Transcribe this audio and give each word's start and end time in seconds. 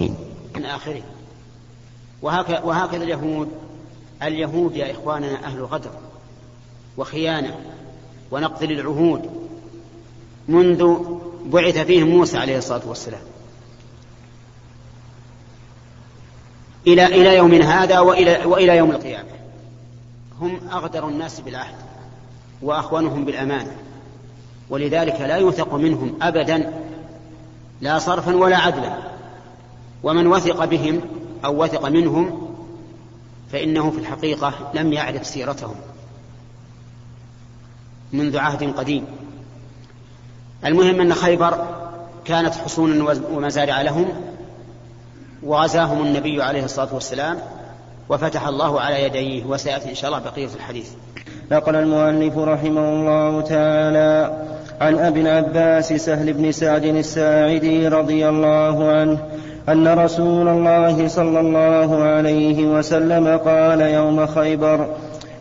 من 0.00 0.64
آخره. 0.64 1.02
وهكذا, 2.22 2.60
وهكذا 2.60 3.02
اليهود. 3.04 3.48
اليهود 4.22 4.76
يا 4.76 4.90
إخواننا 4.90 5.44
أهل 5.44 5.64
غدر 5.64 5.90
وخيانة 6.96 7.58
ونقض 8.30 8.64
للعهود 8.64 9.30
منذ 10.48 10.96
بعث 11.46 11.78
فيهم 11.78 12.08
موسى 12.08 12.38
عليه 12.38 12.58
الصلاة 12.58 12.88
والسلام. 12.88 13.20
إلى 16.86 17.06
إلى 17.06 17.36
يومنا 17.36 17.82
هذا 17.82 17.98
وإلى 17.98 18.44
وإلى 18.44 18.76
يوم 18.76 18.90
القيامة. 18.90 19.30
هم 20.40 20.60
أغدر 20.72 21.08
الناس 21.08 21.40
بالعهد 21.40 21.76
وأخونهم 22.62 23.24
بالأمانة. 23.24 23.76
ولذلك 24.70 25.20
لا 25.20 25.36
يوثق 25.36 25.74
منهم 25.74 26.18
أبدا 26.22 26.72
لا 27.80 27.98
صرفا 27.98 28.36
ولا 28.36 28.56
عدلا. 28.56 29.13
ومن 30.04 30.26
وثق 30.26 30.64
بهم 30.64 31.00
أو 31.44 31.62
وثق 31.62 31.88
منهم 31.88 32.54
فإنه 33.52 33.90
في 33.90 33.98
الحقيقة 33.98 34.52
لم 34.74 34.92
يعرف 34.92 35.26
سيرتهم 35.26 35.74
منذ 38.12 38.38
عهد 38.38 38.74
قديم. 38.76 39.04
المهم 40.66 41.00
أن 41.00 41.14
خيبر 41.14 41.66
كانت 42.24 42.54
حصونا 42.54 43.14
ومزارع 43.32 43.82
لهم 43.82 44.06
وغزاهم 45.42 46.06
النبي 46.06 46.42
عليه 46.42 46.64
الصلاة 46.64 46.94
والسلام 46.94 47.38
وفتح 48.08 48.46
الله 48.46 48.80
على 48.80 49.02
يديه 49.02 49.44
وسيأتي 49.44 49.90
إن 49.90 49.94
شاء 49.94 50.10
الله 50.10 50.30
بقية 50.30 50.48
الحديث. 50.54 50.90
نقل 51.52 51.76
المؤلف 51.76 52.38
رحمه 52.38 52.92
الله 52.92 53.40
تعالى 53.40 54.44
عن 54.80 54.98
أبي 54.98 55.20
العباس 55.20 55.92
سهل 55.92 56.32
بن 56.32 56.52
سعد 56.52 56.84
الساعدي 56.84 57.88
رضي 57.88 58.28
الله 58.28 58.90
عنه 58.90 59.18
أن 59.68 59.88
رسول 59.88 60.48
الله 60.48 61.08
صلى 61.08 61.40
الله 61.40 62.02
عليه 62.02 62.66
وسلم 62.66 63.36
قال 63.36 63.80
يوم 63.80 64.26
خيبر 64.26 64.86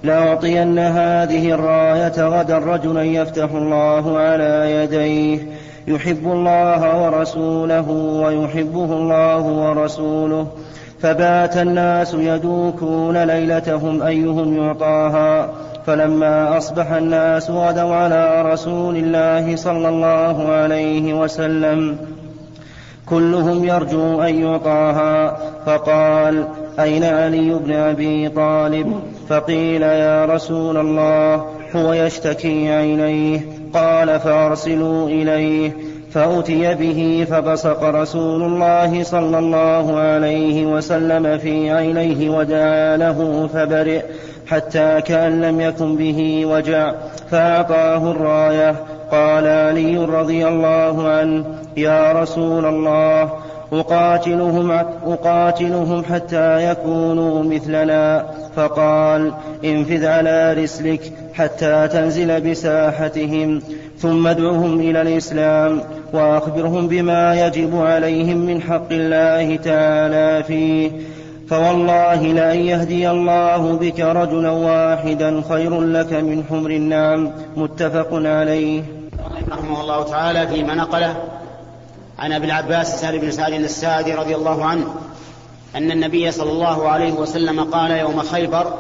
لأعطين 0.03 0.79
هذه 0.79 1.51
الراية 1.51 2.27
غدا 2.27 2.57
رجلا 2.57 3.03
يفتح 3.03 3.51
الله 3.51 4.17
على 4.17 4.71
يديه 4.75 5.39
يحب 5.87 6.25
الله 6.25 7.03
ورسوله 7.03 7.89
ويحبه 7.91 8.85
الله 8.85 9.41
ورسوله 9.41 10.47
فبات 11.01 11.57
الناس 11.57 12.13
يدوكون 12.13 13.17
ليلتهم 13.23 14.01
أيهم 14.01 14.57
يعطاها 14.57 15.49
فلما 15.85 16.57
أصبح 16.57 16.91
الناس 16.91 17.49
غدوا 17.49 17.95
على 17.95 18.41
رسول 18.41 18.95
الله 18.95 19.55
صلى 19.55 19.89
الله 19.89 20.47
عليه 20.51 21.13
وسلم. 21.13 21.97
كلهم 23.09 23.65
يرجو 23.65 24.21
أن 24.21 24.43
يعطاها. 24.43 25.37
فقال 25.65 26.47
أين 26.79 27.03
علي 27.03 27.53
بن 27.53 27.73
أبي 27.73 28.29
طالب؟ 28.29 28.99
فقيل 29.29 29.81
يا 29.81 30.25
رسول 30.25 30.77
الله 30.77 31.45
هو 31.75 31.93
يشتكي 31.93 32.69
عينيه 32.69 33.39
قال 33.73 34.19
فأرسلوا 34.19 35.07
إليه. 35.07 35.71
فأتي 36.11 36.75
به 36.75 37.27
فبصق 37.29 37.83
رسول 37.83 38.43
الله 38.43 39.03
صلى 39.03 39.39
الله 39.39 39.99
عليه 39.99 40.65
وسلم 40.65 41.37
في 41.37 41.71
عينيه 41.71 42.29
ودعا 42.29 42.97
له 42.97 43.49
فبرئ 43.53 44.01
حتى 44.47 45.01
كأن 45.01 45.41
لم 45.41 45.61
يكن 45.61 45.95
به 45.95 46.45
وجع. 46.45 46.93
فأعطاه 47.31 48.11
الراية. 48.11 48.75
قال 49.11 49.47
علي 49.47 49.97
رضي 49.97 50.47
الله 50.47 51.07
عنه 51.09 51.45
يا 51.77 52.11
رسول 52.11 52.65
الله 52.65 53.29
أقاتلهم, 53.73 54.71
أقاتلهم 55.05 56.03
حتى 56.03 56.71
يكونوا 56.71 57.43
مثلنا. 57.43 58.25
فقال 58.55 59.31
انفذ 59.65 60.05
على 60.05 60.53
رسلك 60.53 61.11
حتى 61.33 61.87
تنزل 61.87 62.51
بساحتهم 62.51 63.61
ثم 63.97 64.27
ادعهم 64.27 64.79
إلى 64.79 65.01
الإسلام 65.01 65.81
وأخبرهم 66.13 66.87
بما 66.87 67.47
يجب 67.47 67.81
عليهم 67.81 68.37
من 68.37 68.61
حق 68.61 68.91
الله 68.91 69.55
تعالى 69.55 70.43
فيه. 70.43 70.91
فوالله 71.49 72.21
لأن 72.23 72.59
يهدي 72.59 73.09
الله 73.09 73.77
بك 73.77 73.99
رجلا 73.99 74.49
واحدا 74.49 75.41
خير 75.49 75.81
لك 75.81 76.13
من 76.13 76.43
حمر 76.49 76.69
النعم. 76.69 77.31
متفق 77.57 78.09
عليه. 78.13 78.83
رحمه 79.51 79.81
الله 79.81 80.03
تعالى 80.03 80.47
فيما 80.47 80.75
نقله 80.75 81.15
عن 82.19 82.33
أبي 82.33 82.45
العباس 82.45 83.01
سهل 83.01 83.19
بن 83.19 83.31
سعد 83.31 83.53
الساعدي 83.53 84.13
رضي 84.13 84.35
الله 84.35 84.65
عنه 84.65 84.95
أن 85.75 85.91
النبي 85.91 86.31
صلى 86.31 86.51
الله 86.51 86.89
عليه 86.89 87.13
وسلم 87.13 87.63
قال 87.63 87.91
يوم 87.91 88.21
خيبر 88.21 88.73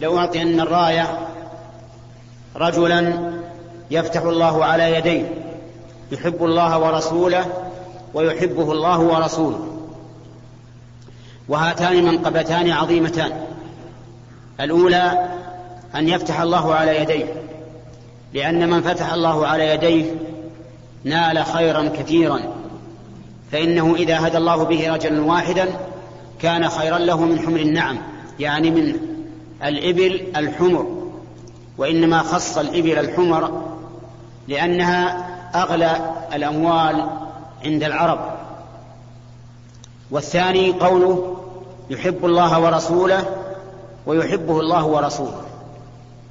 لو 0.00 0.18
اعطين 0.18 0.60
الراية 0.60 1.18
رجلا 2.56 3.32
يفتح 3.90 4.22
الله 4.22 4.64
على 4.64 4.92
يديه 4.96 5.42
يحب 6.12 6.44
الله 6.44 6.78
ورسوله 6.78 7.46
ويحبه 8.14 8.72
الله 8.72 9.00
ورسوله. 9.00 9.66
وهاتان 11.48 12.04
منقبتان 12.04 12.70
عظيمتان. 12.70 13.46
الأولى 14.60 15.28
أن 15.94 16.08
يفتح 16.08 16.40
الله 16.40 16.74
على 16.74 16.96
يديه 16.96 17.24
لأن 18.34 18.70
من 18.70 18.82
فتح 18.82 19.12
الله 19.12 19.46
على 19.46 19.68
يديه 19.68 20.14
نال 21.04 21.44
خيرا 21.44 21.88
كثيرا. 21.88 22.40
فإنه 23.52 23.94
إذا 23.94 24.26
هدى 24.26 24.36
الله 24.36 24.64
به 24.64 24.94
رجلا 24.94 25.22
واحدا 25.22 25.68
كان 26.40 26.68
خيرا 26.68 26.98
له 26.98 27.20
من 27.20 27.38
حمر 27.38 27.60
النعم 27.60 27.98
يعني 28.40 28.70
من 28.70 28.96
الإبل 29.64 30.26
الحمر. 30.36 30.86
وإنما 31.78 32.18
خص 32.18 32.58
الإبل 32.58 32.98
الحمر 32.98 33.62
لأنها 34.48 35.28
أغلى 35.54 35.96
الأموال 36.34 37.06
عند 37.64 37.82
العرب. 37.82 38.32
والثاني 40.10 40.72
قوله 40.72 41.36
يحب 41.90 42.24
الله 42.24 42.60
ورسوله 42.60 43.24
ويحبه 44.06 44.60
الله 44.60 44.86
ورسوله. 44.86 45.42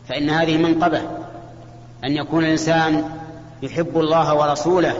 فإن 0.10 0.30
هذه 0.30 0.58
منقبة 0.58 1.02
أن 2.04 2.12
يكون 2.12 2.46
الإنسان 2.46 3.21
يحب 3.62 4.00
الله 4.00 4.36
ورسوله 4.36 4.96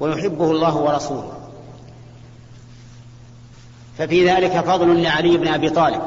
ويحبه 0.00 0.50
الله 0.50 0.76
ورسوله. 0.76 1.32
ففي 3.98 4.28
ذلك 4.28 4.60
فضل 4.60 5.02
لعلي 5.02 5.36
بن 5.36 5.48
أبي 5.48 5.70
طالب 5.70 6.02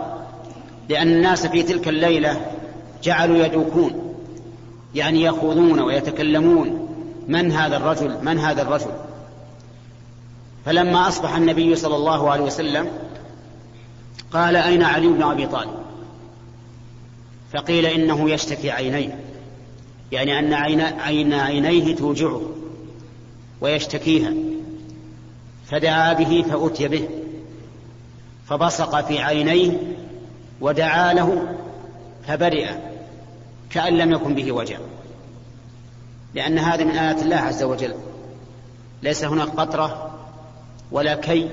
لأن 0.89 1.07
الناس 1.07 1.47
في 1.47 1.63
تلك 1.63 1.87
الليلة 1.87 2.51
جعلوا 3.03 3.45
يدوكون 3.45 4.15
يعني 4.95 5.23
يخوضون 5.23 5.79
ويتكلمون 5.79 6.89
من 7.27 7.51
هذا 7.51 7.77
الرجل؟ 7.77 8.17
من 8.21 8.39
هذا 8.39 8.61
الرجل؟ 8.61 8.91
فلما 10.65 11.07
أصبح 11.07 11.35
النبي 11.35 11.75
صلى 11.75 11.95
الله 11.95 12.31
عليه 12.31 12.43
وسلم 12.43 12.87
قال 14.31 14.55
أين 14.55 14.83
علي 14.83 15.07
بن 15.07 15.23
أبي 15.23 15.47
طالب؟ 15.47 15.73
فقيل 17.53 17.85
إنه 17.85 18.29
يشتكي 18.29 18.71
عينيه. 18.71 19.19
يعني 20.11 20.39
أن 20.39 20.53
عين, 20.53 20.81
عين 20.81 21.33
عينيه 21.33 21.95
توجعه 21.95 22.41
ويشتكيها 23.61 24.33
فدعا 25.65 26.13
به 26.13 26.45
فأتي 26.49 26.87
به 26.87 27.09
فبصق 28.47 29.01
في 29.01 29.19
عينيه 29.19 29.77
ودعا 30.61 31.13
له 31.13 31.55
فبرئ 32.27 32.69
كأن 33.69 33.97
لم 33.97 34.11
يكن 34.11 34.35
به 34.35 34.51
وجع. 34.51 34.77
لأن 36.33 36.59
هذا 36.59 36.83
من 36.83 36.91
آيات 36.91 37.21
الله 37.21 37.35
عز 37.35 37.63
وجل 37.63 37.93
ليس 39.03 39.23
هناك 39.23 39.47
قطرة 39.47 40.15
ولا 40.91 41.15
كي 41.15 41.49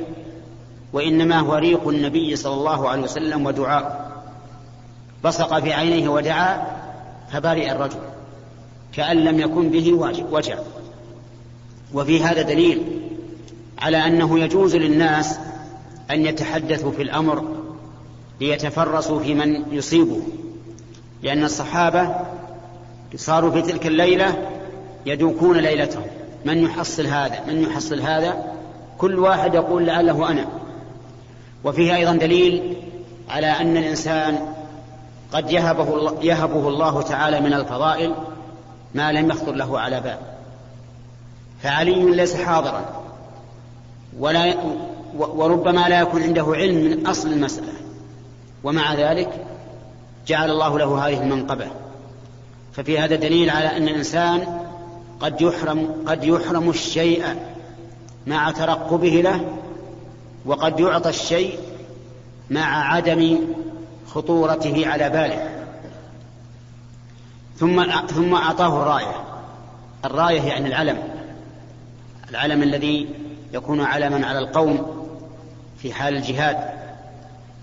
وإنما 0.92 1.38
هو 1.38 1.54
ريق 1.54 1.88
النبي 1.88 2.36
صلى 2.36 2.54
الله 2.54 2.88
عليه 2.88 3.02
وسلم 3.02 3.46
ودعاء. 3.46 4.12
بصق 5.24 5.58
في 5.58 5.72
عينيه 5.72 6.08
ودعا 6.08 6.66
فبرئ 7.32 7.72
الرجل. 7.72 8.00
كأن 8.92 9.16
لم 9.16 9.40
يكن 9.40 9.70
به 9.70 9.92
وجع. 10.30 10.58
وفي 11.94 12.22
هذا 12.22 12.42
دليل 12.42 12.82
على 13.78 13.96
أنه 13.96 14.40
يجوز 14.40 14.76
للناس 14.76 15.38
أن 16.10 16.26
يتحدثوا 16.26 16.92
في 16.92 17.02
الأمر 17.02 17.44
ليتفرسوا 18.40 19.20
في 19.20 19.34
من 19.34 19.62
يصيبه. 19.72 20.20
لأن 21.22 21.44
الصحابة 21.44 22.14
صاروا 23.16 23.50
في 23.50 23.62
تلك 23.62 23.86
الليلة 23.86 24.48
يدوكون 25.06 25.56
ليلتهم. 25.56 26.06
من 26.44 26.58
يحصل 26.58 27.06
هذا؟ 27.06 27.40
من 27.46 27.62
يحصل 27.62 28.00
هذا؟ 28.00 28.52
كل 28.98 29.18
واحد 29.18 29.54
يقول 29.54 29.86
لعله 29.86 30.30
أنا. 30.30 30.46
وفيه 31.64 31.96
أيضا 31.96 32.12
دليل 32.12 32.76
على 33.28 33.46
أن 33.46 33.76
الإنسان 33.76 34.38
قد 35.32 35.50
يهبه 35.50 35.96
الله, 35.96 36.16
يهبه 36.22 36.68
الله 36.68 37.02
تعالى 37.02 37.40
من 37.40 37.52
الفضائل 37.52 38.14
ما 38.96 39.12
لم 39.12 39.30
يخطر 39.30 39.52
له 39.52 39.80
على 39.80 40.00
بال 40.00 40.18
فعلي 41.62 42.16
ليس 42.16 42.36
حاضرا. 42.36 43.02
ولا 44.18 44.54
وربما 45.16 45.88
لا 45.88 46.00
يكون 46.00 46.22
عنده 46.22 46.46
علم 46.54 46.76
من 46.76 47.06
أصل 47.06 47.32
المسألة. 47.32 47.72
ومع 48.64 48.94
ذلك 48.94 49.46
جعل 50.26 50.50
الله 50.50 50.78
له 50.78 51.08
هذه 51.08 51.22
المنقبة. 51.22 51.66
ففي 52.72 52.98
هذا 52.98 53.16
دليل 53.16 53.50
على 53.50 53.76
أن 53.76 53.88
الإنسان 53.88 54.62
قد 55.20 55.40
يحرم 55.40 56.04
قد 56.06 56.24
يحرم 56.24 56.70
الشيء 56.70 57.24
مع 58.26 58.50
ترقبه 58.50 59.20
له 59.24 59.40
وقد 60.46 60.80
يعطى 60.80 61.08
الشيء 61.08 61.58
مع 62.50 62.92
عدم 62.94 63.38
خطورته 64.06 64.86
على 64.86 65.10
باله. 65.10 65.55
ثم 67.58 67.82
ثم 68.06 68.34
أعطاه 68.34 68.82
الراية. 68.82 69.24
الراية 70.04 70.42
يعني 70.42 70.66
العلم. 70.66 70.98
العلم 72.30 72.62
الذي 72.62 73.08
يكون 73.52 73.80
علما 73.80 74.26
على 74.26 74.38
القوم 74.38 75.06
في 75.78 75.92
حال 75.92 76.16
الجهاد. 76.16 76.56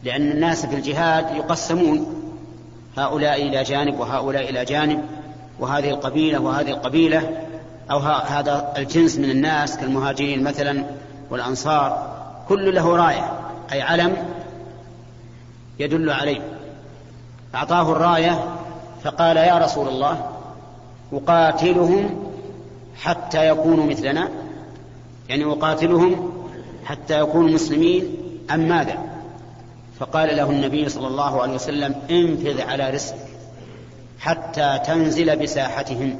لأن 0.04 0.32
الناس 0.32 0.66
في 0.66 0.76
الجهاد 0.76 1.36
يقسمون 1.36 2.24
هؤلاء 2.98 3.42
إلى 3.42 3.64
جانب 3.64 4.00
وهؤلاء 4.00 4.50
إلى 4.50 4.66
جانب 4.66 5.02
وهذه 5.60 5.90
القبيلة 5.90 6.40
وهذه 6.40 6.70
القبيلة 6.70 7.48
أو 7.92 8.00
هذا 8.00 8.74
الجنس 8.78 9.18
من 9.18 9.30
الناس 9.30 9.78
كالمهاجرين 9.78 10.44
مثلا 10.44 10.86
والأنصار. 11.30 12.14
كل 12.50 12.76
له 12.76 12.96
راية 12.96 13.32
أي 13.74 13.82
علم 13.82 14.18
يدل 15.80 16.10
عليه. 16.10 16.42
أعطاه 17.56 17.92
الراية 17.92 18.63
فقال 19.04 19.38
يا 19.38 19.58
رسول 19.58 19.88
الله 19.88 20.30
أقاتلهم 21.14 22.26
حتى 22.96 23.48
يكونوا 23.48 23.86
مثلنا؟ 23.86 24.30
يعني 25.30 25.46
أقاتلهم 25.46 26.34
حتى 26.86 27.20
يكونوا 27.20 27.50
مسلمين 27.50 28.18
أم 28.52 28.60
ماذا؟ 28.60 28.98
فقال 30.00 30.38
له 30.38 30.50
النبي 30.50 30.90
صلى 30.90 31.08
الله 31.08 31.42
عليه 31.42 31.54
وسلم 31.54 31.96
انفذ 32.12 32.62
على 32.62 32.90
رزقك 32.90 33.28
حتى 34.20 34.80
تنزل 34.86 35.36
بساحتهم. 35.36 36.20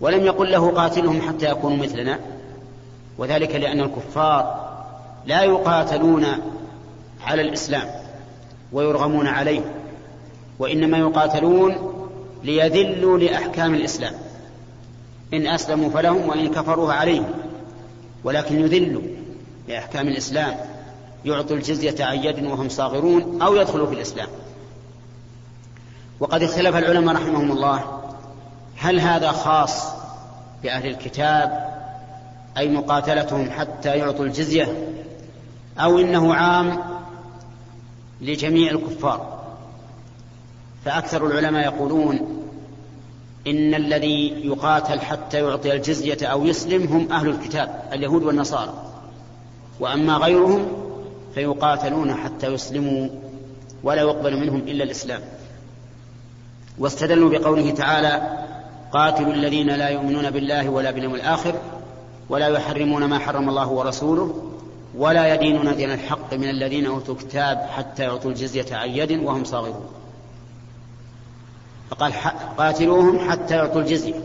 ولم 0.00 0.24
يقل 0.26 0.52
له 0.52 0.70
قاتلهم 0.70 1.20
حتى 1.28 1.50
يكونوا 1.50 1.76
مثلنا؟ 1.76 2.18
وذلك 3.18 3.54
لأن 3.54 3.80
الكفار 3.80 4.68
لا 5.26 5.42
يقاتلون 5.42 6.26
على 7.24 7.42
الإسلام 7.42 7.88
ويرغمون 8.72 9.26
عليه. 9.26 9.77
وإنما 10.58 10.98
يقاتلون 10.98 11.94
ليذلوا 12.44 13.18
لأحكام 13.18 13.74
الإسلام. 13.74 14.14
إن 15.34 15.46
أسلموا 15.46 15.90
فلهم 15.90 16.28
وإن 16.28 16.48
كفروا 16.48 16.92
عليهم. 16.92 17.30
ولكن 18.24 18.60
يذلوا 18.60 19.02
لأحكام 19.68 20.08
الإسلام. 20.08 20.56
يعطوا 21.24 21.56
الجزية 21.56 22.04
عن 22.04 22.18
يد 22.18 22.44
وهم 22.44 22.68
صاغرون 22.68 23.42
أو 23.42 23.56
يدخلوا 23.56 23.86
في 23.86 23.94
الإسلام. 23.94 24.28
وقد 26.20 26.42
اختلف 26.42 26.76
العلماء 26.76 27.14
رحمهم 27.14 27.52
الله. 27.52 28.00
هل 28.76 29.00
هذا 29.00 29.30
خاص 29.30 29.84
بأهل 30.62 30.86
الكتاب؟ 30.86 31.68
أي 32.58 32.68
مقاتلتهم 32.68 33.50
حتى 33.50 33.88
يعطوا 33.88 34.24
الجزية؟ 34.24 34.92
أو 35.78 35.98
إنه 35.98 36.34
عام 36.34 36.78
لجميع 38.20 38.70
الكفار؟ 38.70 39.37
فأكثر 40.88 41.26
العلماء 41.26 41.64
يقولون 41.64 42.18
إن 43.46 43.74
الذي 43.74 44.46
يقاتل 44.46 45.00
حتى 45.00 45.38
يعطي 45.38 45.72
الجزية 45.72 46.26
أو 46.26 46.46
يسلم 46.46 46.82
هم 46.82 47.12
أهل 47.12 47.28
الكتاب 47.28 47.82
اليهود 47.92 48.22
والنصارى. 48.22 48.72
وأما 49.80 50.16
غيرهم 50.16 50.66
فيقاتلون 51.34 52.14
حتى 52.14 52.46
يسلموا 52.46 53.08
ولا 53.82 54.02
يقبل 54.02 54.40
منهم 54.40 54.60
إلا 54.60 54.84
الإسلام. 54.84 55.20
واستدلوا 56.78 57.30
بقوله 57.30 57.70
تعالى 57.70 58.44
قاتلوا 58.92 59.32
الذين 59.32 59.70
لا 59.70 59.88
يؤمنون 59.88 60.30
بالله 60.30 60.68
ولا 60.68 60.90
باليوم 60.90 61.14
الآخر 61.14 61.54
ولا 62.28 62.48
يحرمون 62.48 63.04
ما 63.04 63.18
حرم 63.18 63.48
الله 63.48 63.68
ورسوله 63.68 64.52
ولا 64.96 65.34
يدينون 65.34 65.76
دين 65.76 65.92
الحق 65.92 66.34
من 66.34 66.50
الذين 66.50 66.86
أوتوا 66.86 67.14
الكتاب 67.14 67.58
حتى 67.58 68.02
يعطوا 68.02 68.30
الجزية 68.30 68.76
عن 68.76 68.88
يد 68.88 69.12
وهم 69.12 69.44
صاغرون. 69.44 69.86
فقال 71.90 72.12
قاتلوهم 72.58 73.30
حتى 73.30 73.54
يعطوا 73.54 73.80
الجزية. 73.80 74.20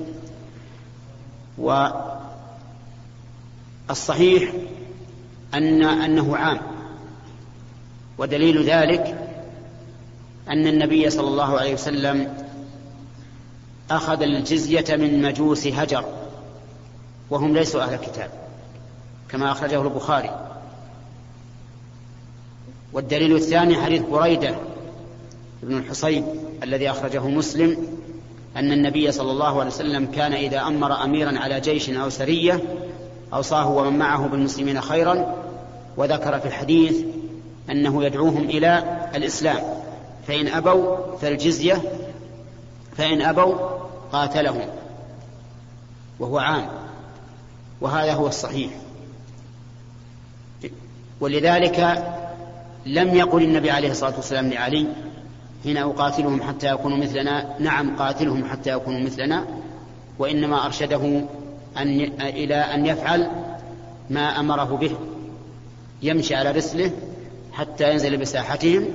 والصحيح 3.87 4.53
أن 5.53 5.83
أنه 5.83 6.37
عام. 6.37 6.61
ودليل 8.17 8.63
ذلك 8.63 9.29
أن 10.49 10.67
النبي 10.67 11.09
صلى 11.09 11.27
الله 11.27 11.59
عليه 11.59 11.73
وسلم 11.73 12.45
أخذ 13.91 14.21
الجزية 14.21 14.95
من 14.95 15.21
مجوس 15.21 15.67
هجر 15.67 16.05
وهم 17.29 17.53
ليسوا 17.53 17.83
أهل 17.83 17.93
الكتاب 17.93 18.29
كما 19.29 19.51
أخرجه 19.51 19.81
البخاري. 19.81 20.49
والدليل 22.93 23.35
الثاني 23.35 23.75
حديث 23.75 24.01
بريدة 24.01 24.55
بن 25.63 25.77
الحصيب 25.77 26.25
الذي 26.63 26.89
أخرجه 26.89 27.27
مسلم 27.27 27.77
أن 28.57 28.71
النبي 28.71 29.11
صلى 29.11 29.31
الله 29.31 29.59
عليه 29.59 29.71
وسلم 29.71 30.05
كان 30.05 30.33
إذا 30.33 30.61
أمر 30.61 31.03
أميرا 31.03 31.39
على 31.39 31.59
جيش 31.59 31.89
أو 31.89 32.09
سرية 32.09 32.61
أوصاه 33.33 33.69
ومن 33.69 33.99
معه 33.99 34.27
بالمسلمين 34.27 34.81
خيرا 34.81 35.35
وذكر 35.97 36.39
في 36.39 36.45
الحديث 36.45 36.97
أنه 37.69 38.03
يدعوهم 38.03 38.43
إلى 38.43 38.83
الإسلام 39.15 39.63
فإن 40.27 40.47
أبوا 40.47 41.17
فالجزية 41.21 41.81
فإن 42.97 43.21
أبوا 43.21 43.55
قاتلهم 44.11 44.67
وهو 46.19 46.37
عام 46.37 46.67
وهذا 47.81 48.13
هو 48.13 48.27
الصحيح. 48.27 48.71
ولذلك 51.19 52.03
لم 52.85 53.15
يقل 53.15 53.43
النبي 53.43 53.71
عليه 53.71 53.91
الصلاة 53.91 54.15
والسلام 54.15 54.49
لعلي 54.49 54.87
حين 55.63 55.77
أقاتلهم 55.77 56.41
حتى 56.41 56.67
يكونوا 56.67 56.97
مثلنا. 56.97 57.55
نعم 57.59 57.95
قاتلهم 57.95 58.45
حتى 58.45 58.69
يكونوا 58.69 58.99
مثلنا. 58.99 59.45
وإنما 60.19 60.65
أرشده 60.65 61.21
أن 61.77 62.01
إلى 62.21 62.55
أن 62.55 62.85
يفعل 62.85 63.27
ما 64.09 64.39
أمره 64.39 64.77
به. 64.77 64.91
يمشي 66.01 66.35
على 66.35 66.51
رسله 66.51 66.91
حتى 67.53 67.91
ينزل 67.91 68.17
بساحتهم. 68.17 68.85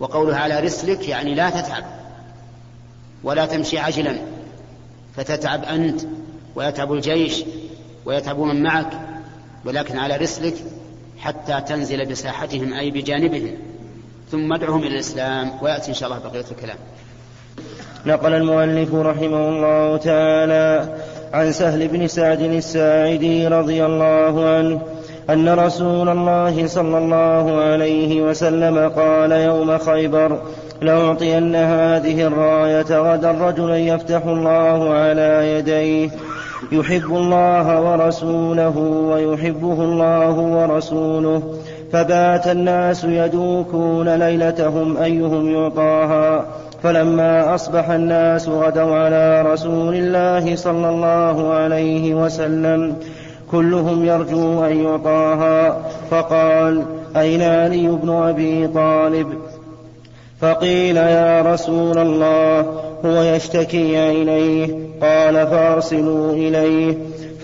وقوله 0.00 0.36
على 0.36 0.60
رسلك 0.60 1.08
يعني 1.08 1.34
لا 1.34 1.50
تتعب 1.50 1.84
ولا 3.24 3.46
تمشي 3.46 3.78
عجلا 3.78 4.18
فتتعب 5.16 5.64
أنت 5.64 6.00
ويتعب 6.54 6.92
الجيش 6.92 7.44
ويتعب 8.04 8.38
من 8.38 8.62
معك. 8.62 8.90
ولكن 9.64 9.98
على 9.98 10.16
رسلك 10.16 10.54
حتى 11.18 11.60
تنزل 11.60 12.06
بساحتهم 12.06 12.72
أي 12.72 12.90
بجانبهم. 12.90 13.56
ثم 14.30 14.52
ادعهم 14.52 14.82
إلى 14.82 14.94
الإسلام 14.94 15.50
ويأتي 15.62 15.88
إن 15.88 15.94
شاء 15.94 16.08
الله 16.08 16.20
بقية 16.30 16.44
الكلام. 16.50 16.76
نقل 18.06 18.32
المؤلف 18.34 18.94
رحمه 18.94 19.48
الله 19.48 19.96
تعالى 19.96 20.96
عن 21.32 21.52
سهل 21.52 21.88
بن 21.88 22.06
سعد 22.06 22.40
الساعدي 22.40 23.48
رضي 23.48 23.84
الله 23.84 24.48
عنه 24.48 24.80
أن 25.30 25.48
رسول 25.48 26.08
الله 26.08 26.66
صلى 26.66 26.98
الله 26.98 27.60
عليه 27.60 28.22
وسلم 28.22 28.88
قال 28.88 29.32
يوم 29.32 29.78
خيبر 29.78 30.38
لأعطين 30.80 31.54
هذه 31.56 32.26
الراية 32.26 32.98
غدا 32.98 33.30
رجلا 33.30 33.76
يفتح 33.78 34.24
الله 34.26 34.94
على 34.94 35.58
يديه 35.58 36.10
يحب 36.72 37.16
الله 37.16 37.80
ورسوله 37.80 38.78
ويحبه 38.78 39.82
الله 39.82 40.30
ورسوله 40.30 41.42
فبات 41.94 42.48
الناس 42.48 43.04
يدوكون 43.04 44.08
ليلتهم 44.08 44.96
أيهم 44.96 45.54
يعطاها 45.54 46.46
فلما 46.82 47.54
أصبح 47.54 47.90
الناس 47.90 48.48
غدوا 48.48 48.96
على 48.96 49.42
رسول 49.42 49.94
الله 49.94 50.56
صلى 50.56 50.88
الله 50.88 51.54
عليه 51.54 52.14
وسلم 52.14 52.96
كلهم 53.50 54.04
يرجو 54.04 54.64
أن 54.64 54.84
يعطاها 54.84 55.82
فقال 56.10 56.82
أين 57.16 57.42
علي 57.42 57.88
بن 57.88 58.10
أبي 58.10 58.68
طالب؟ 58.68 59.28
فقيل 60.40 60.96
يا 60.96 61.42
رسول 61.42 61.98
الله 61.98 62.60
هو 63.04 63.22
يشتكي 63.22 63.96
عينيه 63.96 64.66
قال 65.02 65.46
فارسلوا 65.46 66.32
إليه. 66.32 66.94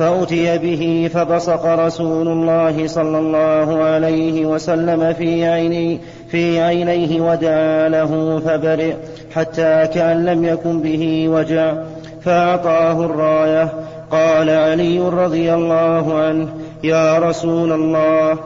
فأتي 0.00 0.58
به 0.58 1.10
فبصق 1.14 1.66
رسول 1.66 2.28
الله 2.28 2.86
صلى 2.86 3.18
الله 3.18 3.82
عليه 3.82 4.46
وسلم 4.46 5.12
في 5.12 5.46
عيني 5.46 6.00
في 6.30 6.60
عينيه 6.60 7.20
ودعا 7.20 7.88
له 7.88 8.42
فبرئ 8.46 8.94
حتى 9.34 9.86
كأن 9.94 10.24
لم 10.24 10.44
يكن 10.44 10.80
به 10.82 11.28
وجع 11.28 11.74
فأعطاه 12.22 13.04
الراية. 13.04 13.72
قال 14.10 14.50
علي 14.50 14.98
رضي 14.98 15.54
الله 15.54 16.14
عنه 16.20 16.48
يا 16.84 17.18
رسول 17.18 17.72
الله 17.72 18.38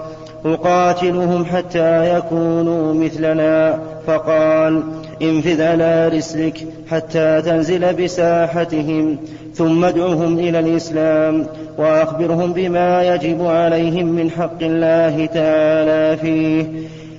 أقاتلهم 0.44 1.44
حتى 1.44 2.16
يكونوا 2.16 2.94
مثلنا. 2.94 3.78
فقال 4.06 4.82
انفذ 5.23 5.62
على 5.62 6.08
رسلك 6.08 6.66
حتى 6.90 7.42
تنزل 7.42 8.04
بساحتهم. 8.04 9.18
ثم 9.54 9.84
ادعهم 9.84 10.38
إلى 10.38 10.58
الإسلام 10.58 11.46
وأخبرهم 11.78 12.52
بما 12.52 13.14
يجب 13.14 13.46
عليهم 13.46 14.06
من 14.06 14.30
حق 14.30 14.62
الله 14.62 15.26
تعالى 15.26 16.16
فيه. 16.16 16.66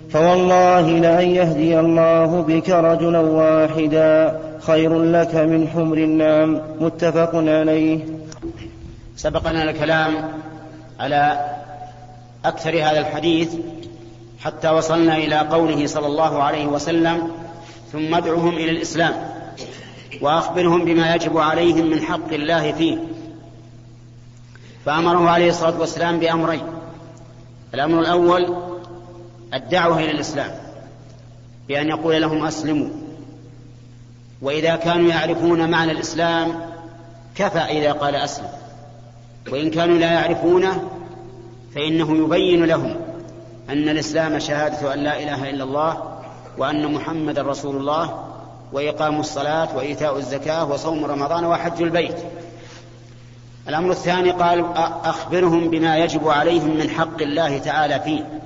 فوالله 0.09 0.81
لأن 0.81 1.29
يهدي 1.29 1.79
الله 1.79 2.41
بك 2.41 2.69
رجلا 2.69 3.19
واحدا 3.19 4.39
خير 4.59 5.03
لك 5.03 5.35
من 5.35 5.67
حمر 5.67 5.97
النعم. 5.97 6.61
متفق 6.79 7.35
عليه. 7.35 7.99
سبقنا 9.15 9.63
الكلام 9.63 10.13
على 10.99 11.39
أكثر 12.45 12.69
هذا 12.69 12.99
الحديث 12.99 13.55
حتى 14.39 14.69
وصلنا 14.69 15.17
إلى 15.17 15.39
قوله 15.39 15.87
صلى 15.87 16.07
الله 16.07 16.43
عليه 16.43 16.65
وسلم 16.65 17.17
ثم 17.91 18.15
ادعهم 18.15 18.57
إلى 18.57 18.71
الإسلام. 18.71 19.13
وأخبرهم 20.21 20.85
بما 20.85 21.15
يجب 21.15 21.37
عليهم 21.37 21.89
من 21.89 22.01
حق 22.01 22.33
الله 22.33 22.71
فيه. 22.71 22.97
فأمره 24.85 25.29
عليه 25.29 25.49
الصلاة 25.49 25.79
والسلام 25.79 26.19
بأمرين. 26.19 26.63
الأمر 27.73 27.99
الأول 27.99 28.55
الدعوة 29.53 29.99
إلى 29.99 30.11
الإسلام 30.11 30.51
بأن 31.67 31.87
يقول 31.87 32.21
لهم 32.21 32.45
أسلموا. 32.45 32.89
وإذا 34.41 34.75
كانوا 34.75 35.09
يعرفون 35.09 35.71
معنى 35.71 35.91
الإسلام 35.91 36.61
كفى 37.35 37.59
إذا 37.59 37.91
قال 37.91 38.15
أسلم. 38.15 38.49
وإن 39.51 39.69
كانوا 39.69 39.97
لا 39.97 40.11
يعرفونه 40.11 40.89
فإنه 41.75 42.17
يبين 42.17 42.65
لهم 42.65 42.95
أن 43.69 43.89
الإسلام 43.89 44.39
شهادة 44.39 44.93
أن 44.93 44.99
لا 44.99 45.23
إله 45.23 45.49
إلا 45.49 45.63
الله 45.63 46.19
وأن 46.57 46.93
محمد 46.93 47.39
رسول 47.39 47.75
الله 47.75 48.34
وإقام 48.73 49.19
الصلاة 49.19 49.77
وإيتاء 49.77 50.17
الزكاة 50.17 50.71
وصوم 50.71 51.05
رمضان 51.05 51.45
وحج 51.45 51.81
البيت. 51.81 52.15
الأمر 53.69 53.91
الثاني 53.91 54.31
قال 54.31 54.65
أخبرهم 55.03 55.69
بما 55.69 55.97
يجب 55.97 56.27
عليهم 56.27 56.77
من 56.77 56.89
حق 56.89 57.21
الله 57.21 57.57
تعالى 57.57 57.99
فيه 57.99 58.39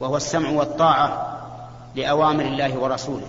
وهو 0.00 0.16
السمع 0.16 0.50
والطاعة 0.50 1.38
لأوامر 1.96 2.44
الله 2.44 2.78
ورسوله. 2.78 3.26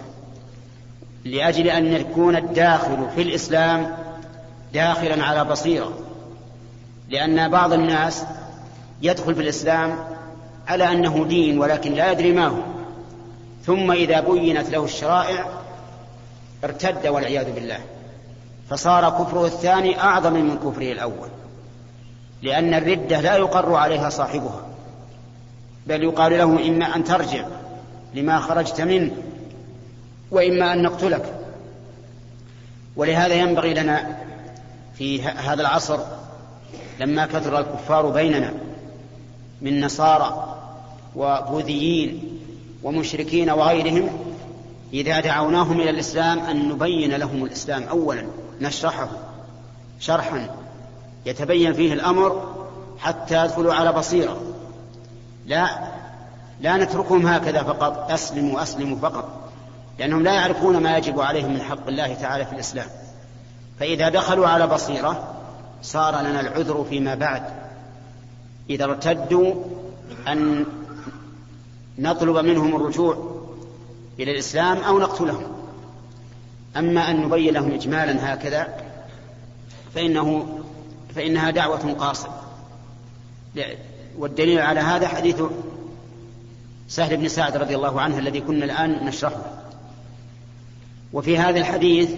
لأجل 1.25 1.67
أن 1.67 1.85
يكون 1.85 2.35
الداخل 2.35 3.07
في 3.15 3.21
الإسلام 3.21 3.97
داخلا 4.73 5.23
على 5.23 5.43
بصيرة. 5.43 5.93
لأن 7.09 7.49
بعض 7.49 7.73
الناس 7.73 8.25
يدخل 9.01 9.35
في 9.35 9.41
الإسلام 9.41 9.99
على 10.67 10.91
أنه 10.91 11.25
دين 11.25 11.59
ولكن 11.59 11.93
لا 11.93 12.11
يدري 12.11 12.31
ما 12.31 12.47
هو. 12.47 12.61
ثم 13.65 13.91
إذا 13.91 14.19
بينت 14.19 14.69
له 14.69 14.83
الشرائع 14.83 15.45
ارتد 16.63 17.07
والعياذ 17.07 17.51
بالله. 17.51 17.79
فصار 18.69 19.09
كفره 19.09 19.45
الثاني 19.45 19.99
أعظم 19.99 20.33
من 20.33 20.57
كفره 20.57 20.91
الأول. 20.91 21.27
لأن 22.41 22.73
الردة 22.73 23.21
لا 23.21 23.37
يقر 23.37 23.75
عليها 23.75 24.09
صاحبها. 24.09 24.61
بل 25.87 26.03
يقال 26.03 26.31
له 26.31 26.43
إما 26.43 26.95
أن 26.95 27.03
ترجع 27.03 27.45
لما 28.13 28.39
خرجت 28.39 28.81
منه 28.81 29.11
وإما 30.31 30.73
أن 30.73 30.81
نقتلك. 30.81 31.33
ولهذا 32.95 33.33
ينبغي 33.33 33.73
لنا 33.73 34.17
في 34.97 35.21
هذا 35.21 35.61
العصر 35.61 35.99
لما 36.99 37.25
كثر 37.25 37.59
الكفار 37.59 38.09
بيننا 38.09 38.53
من 39.61 39.81
نصارى 39.85 40.57
وبوذيين 41.15 42.39
ومشركين 42.83 43.49
وغيرهم 43.49 44.09
إذا 44.93 45.19
دعوناهم 45.19 45.79
إلى 45.79 45.89
الإسلام 45.89 46.39
أن 46.39 46.69
نبين 46.69 47.15
لهم 47.15 47.45
الإسلام 47.45 47.83
أولا 47.83 48.25
نشرحه 48.61 49.09
شرحا 49.99 50.49
يتبين 51.25 51.73
فيه 51.73 51.93
الأمر 51.93 52.55
حتى 52.99 53.43
يدخلوا 53.45 53.73
على 53.73 53.93
بصيرة. 53.93 54.41
لا 55.45 55.67
لا 56.61 56.77
نتركهم 56.77 57.27
هكذا 57.27 57.63
فقط 57.63 58.11
أسلموا 58.11 58.61
أسلموا 58.63 58.97
فقط 58.97 59.49
لأنهم 59.99 60.23
لا 60.23 60.33
يعرفون 60.33 60.77
ما 60.77 60.97
يجب 60.97 61.19
عليهم 61.19 61.53
من 61.53 61.61
حق 61.61 61.87
الله 61.87 62.13
تعالى 62.13 62.45
في 62.45 62.53
الإسلام. 62.53 62.87
فإذا 63.79 64.09
دخلوا 64.09 64.47
على 64.47 64.67
بصيرة 64.67 65.33
صار 65.81 66.21
لنا 66.21 66.39
العذر 66.39 66.85
فيما 66.89 67.15
بعد. 67.15 67.43
إذا 68.69 68.85
ارتدوا 68.85 69.53
أن 70.27 70.65
نطلب 71.97 72.37
منهم 72.37 72.75
الرجوع 72.75 73.32
إلى 74.19 74.31
الإسلام 74.31 74.77
أو 74.77 74.99
نقتلهم 74.99 75.51
أما 76.77 77.11
أن 77.11 77.21
نبين 77.21 77.53
لهم 77.53 77.71
إجمالا 77.71 78.33
هكذا 78.33 78.67
فإنه 79.95 80.59
فإنها 81.15 81.51
دعوة 81.51 81.93
قاصرة. 81.93 82.43
والدليل 84.17 84.59
على 84.59 84.79
هذا 84.79 85.07
حديث 85.07 85.41
سهل 86.87 87.17
بن 87.17 87.27
سعد 87.27 87.57
رضي 87.57 87.75
الله 87.75 88.01
عنه 88.01 88.19
الذي 88.19 88.41
كنا 88.41 88.65
الآن 88.65 89.05
نشرحه. 89.05 89.41
وفي 91.13 91.37
هذا 91.37 91.59
الحديث 91.59 92.11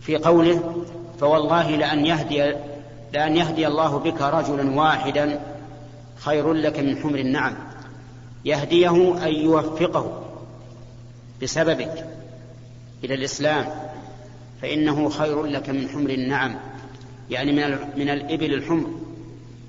في 0.00 0.16
قوله 0.16 0.84
فوالله 1.20 1.76
لأن 1.76 2.06
يهدي 2.06 2.54
لأن 3.12 3.36
يهدي 3.36 3.66
الله 3.66 3.98
بك 3.98 4.20
رجلا 4.20 4.70
واحدا 4.70 5.40
خير 6.16 6.52
لك 6.52 6.78
من 6.78 6.96
حمر 7.02 7.18
النعم. 7.18 7.71
يهديه 8.44 9.24
أن 9.26 9.34
يوفقه 9.34 10.22
بسببك 11.42 12.06
إلى 13.04 13.14
الإسلام 13.14 13.66
فإنه 14.62 15.08
خير 15.08 15.44
لك 15.44 15.68
من 15.68 15.88
حمر 15.88 16.10
النعم 16.10 16.54
يعني 17.30 17.52
من 17.52 17.78
من 17.96 18.08
الإبل 18.10 18.54
الحمر 18.54 18.90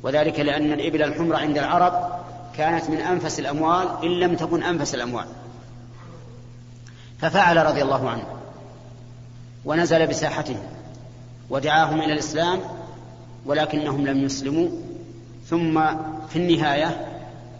وذلك 0.03 0.39
لأن 0.39 0.73
الإبل 0.73 1.03
الحمر 1.03 1.35
عند 1.35 1.57
العرب 1.57 2.23
كانت 2.57 2.89
من 2.89 2.97
أنفس 2.97 3.39
الأموال 3.39 3.87
إن 4.03 4.19
لم 4.19 4.35
تكن 4.35 4.63
أنفس 4.63 4.95
الأموال. 4.95 5.25
ففعل 7.19 7.65
رضي 7.65 7.81
الله 7.81 8.09
عنه 8.09 8.25
ونزل 9.65 10.07
بساحتهم 10.07 10.63
ودعاهم 11.49 12.01
إلى 12.01 12.13
الإسلام 12.13 12.59
ولكنهم 13.45 14.07
لم 14.07 14.23
يسلموا 14.23 14.69
ثم 15.45 15.81
في 16.29 16.35
النهاية 16.35 17.12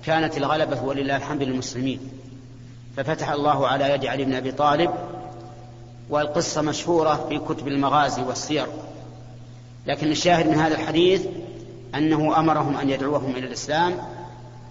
كانت 0.06 0.38
الغلبة 0.38 0.84
ولله 0.84 1.16
الحمد 1.16 1.44
للمسلمين. 1.44 2.00
ففتح 2.98 3.30
الله 3.30 3.68
على 3.68 3.90
يد 3.90 4.06
علي 4.06 4.26
بن 4.26 4.34
أبي 4.34 4.52
طالب 4.52 4.92
والقصة 6.10 6.62
مشهورة 6.62 7.26
في 7.30 7.40
كتب 7.40 7.68
المغازي 7.68 8.22
والسير. 8.22 8.66
لكن 9.88 10.12
الشاهد 10.12 10.48
من 10.48 10.56
هذا 10.56 10.76
الحديث 10.76 11.26
أنه 11.96 12.40
أمرهم 12.40 12.78
أن 12.78 12.90
يدعوهم 12.90 13.32
إلى 13.32 13.48
الإسلام 13.48 13.98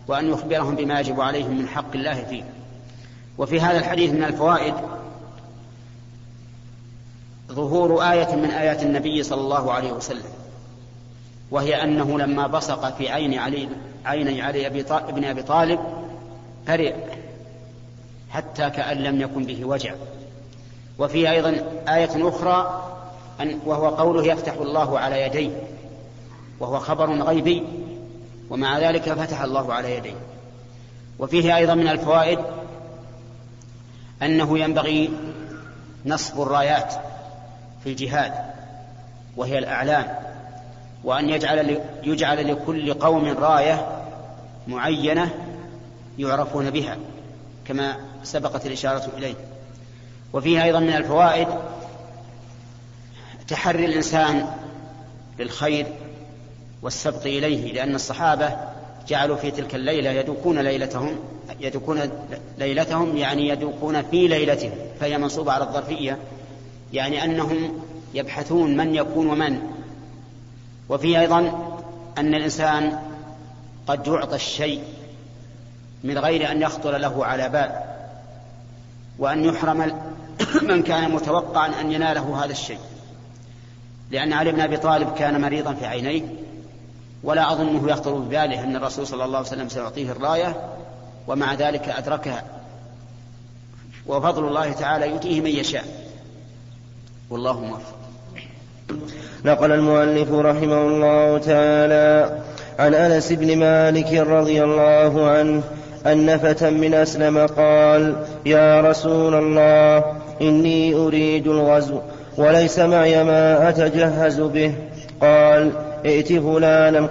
وأن 0.08 0.30
يخبرهم 0.30 0.74
بما 0.74 1.00
يجب 1.00 1.20
عليهم 1.20 1.58
من 1.58 1.68
حق 1.68 1.94
الله 1.94 2.24
فيه. 2.24 2.44
وفي 3.38 3.60
هذا 3.60 3.78
الحديث 3.78 4.10
من 4.10 4.24
الفوائد 4.24 4.74
ظهور 7.52 8.02
آية 8.12 8.36
من 8.36 8.50
آيات 8.50 8.82
النبي 8.82 9.22
صلى 9.22 9.40
الله 9.40 9.72
عليه 9.72 9.92
وسلم 9.92 10.24
وهي 11.50 11.82
أنه 11.82 12.18
لما 12.18 12.46
بصق 12.46 12.96
في 12.96 13.08
عين 13.08 13.38
علي 13.38 13.68
عيني 14.04 14.42
علي 14.42 14.66
أبي 14.66 14.84
ابن 14.90 15.24
أبي 15.24 15.42
طالب 15.42 15.80
فرئ 16.66 16.94
حتى 18.30 18.70
كأن 18.70 18.96
لم 18.96 19.20
يكن 19.20 19.44
به 19.44 19.64
وجع. 19.64 19.94
وفيه 20.98 21.30
أيضا 21.30 21.50
آية 21.88 22.28
أخرى 22.28 22.88
أن 23.40 23.60
وهو 23.66 23.88
قوله 23.88 24.26
يفتح 24.26 24.52
الله 24.52 24.98
على 24.98 25.22
يديه 25.22 25.50
وهو 26.60 26.78
خبر 26.78 27.22
غيبي 27.22 27.62
ومع 28.50 28.78
ذلك 28.78 29.12
فتح 29.12 29.40
الله 29.40 29.74
على 29.74 29.96
يديه. 29.96 30.14
وفيه 31.18 31.56
أيضا 31.56 31.74
من 31.74 31.88
الفوائد 31.88 32.38
أنه 34.22 34.58
ينبغي 34.58 35.10
نصب 36.06 36.42
الرايات 36.42 36.94
في 37.84 37.90
الجهاد 37.90 38.32
وهي 39.36 39.58
الأعلام. 39.58 40.31
وأن 41.04 41.28
يجعل 41.28 41.80
يجعل 42.04 42.52
لكل 42.52 42.94
قوم 42.94 43.28
راية 43.28 44.02
معينة 44.68 45.30
يعرفون 46.18 46.70
بها 46.70 46.96
كما 47.64 47.96
سبقت 48.22 48.66
الإشارة 48.66 49.08
إليه. 49.18 49.34
وفيه 50.32 50.64
أيضا 50.64 50.80
من 50.80 50.92
الفوائد 50.92 51.48
تحري 53.48 53.84
الإنسان 53.84 54.46
للخير 55.38 55.86
والسبق 56.82 57.26
إليه 57.26 57.72
لأن 57.72 57.94
الصحابة 57.94 58.56
جعلوا 59.08 59.36
في 59.36 59.50
تلك 59.50 59.74
الليلة 59.74 60.10
يدوكون 60.10 60.58
ليلتهم 60.58 61.16
يدوكون 61.60 62.00
ليلتهم 62.58 63.16
يعني 63.16 63.48
يدوكون 63.48 64.02
في 64.02 64.28
ليلتهم 64.28 64.72
فهي 65.00 65.18
منصوبة 65.18 65.52
على 65.52 65.64
الظرفية 65.64 66.18
يعني 66.92 67.24
أنهم 67.24 67.82
يبحثون 68.14 68.76
من 68.76 68.94
يكون 68.94 69.26
ومن. 69.26 69.81
وفيه 70.88 71.20
أيضا 71.20 71.38
أن 72.18 72.34
الإنسان 72.34 72.98
قد 73.86 74.06
يعطى 74.06 74.36
الشيء 74.36 74.84
من 76.04 76.18
غير 76.18 76.50
أن 76.50 76.62
يخطر 76.62 76.96
له 76.96 77.24
على 77.26 77.48
بال 77.48 77.72
وأن 79.18 79.44
يحرم 79.44 79.78
من 80.68 80.82
كان 80.82 81.10
متوقعا 81.10 81.80
أن 81.80 81.92
يناله 81.92 82.44
هذا 82.44 82.52
الشيء. 82.52 82.78
لأن 84.10 84.32
علي 84.32 84.52
بن 84.52 84.60
أبي 84.60 84.76
طالب 84.76 85.14
كان 85.14 85.40
مريضا 85.40 85.74
في 85.74 85.86
عينيه 85.86 86.22
ولا 87.22 87.52
أظنه 87.52 87.90
يخطر 87.90 88.14
بباله 88.14 88.64
أن 88.64 88.76
الرسول 88.76 89.06
صلى 89.06 89.24
الله 89.24 89.38
عليه 89.38 89.48
وسلم 89.48 89.68
سيعطيه 89.68 90.10
الراية 90.10 90.70
ومع 91.26 91.54
ذلك 91.54 91.88
أدركها. 91.88 92.44
وفضل 94.06 94.48
الله 94.48 94.72
تعالى 94.72 95.08
يؤتيه 95.08 95.40
من 95.40 95.50
يشاء. 95.50 96.08
والله 97.30 97.60
موفق. 97.60 98.02
نقل 99.44 99.72
المؤلف 99.72 100.32
رحمه 100.32 100.82
الله 100.82 101.38
تعالى 101.38 102.30
عن 102.78 102.94
أنس 102.94 103.32
بن 103.32 103.58
مالك 103.58 104.12
رضي 104.12 104.64
الله 104.64 105.26
عنه 105.26 105.62
أن 106.06 106.38
فتى 106.38 106.70
من 106.70 106.94
أسلم 106.94 107.38
قال 107.38 108.14
يا 108.46 108.80
رسول 108.80 109.34
الله 109.34 110.04
إني 110.42 110.94
أريد 110.94 111.46
الغزو 111.46 112.00
وليس 112.38 112.78
معي 112.78 113.24
ما 113.24 113.68
أتجهز 113.68 114.40
به. 114.40 114.72
قال 115.20 115.70
ائت 116.06 116.32
فلانا 116.32 117.08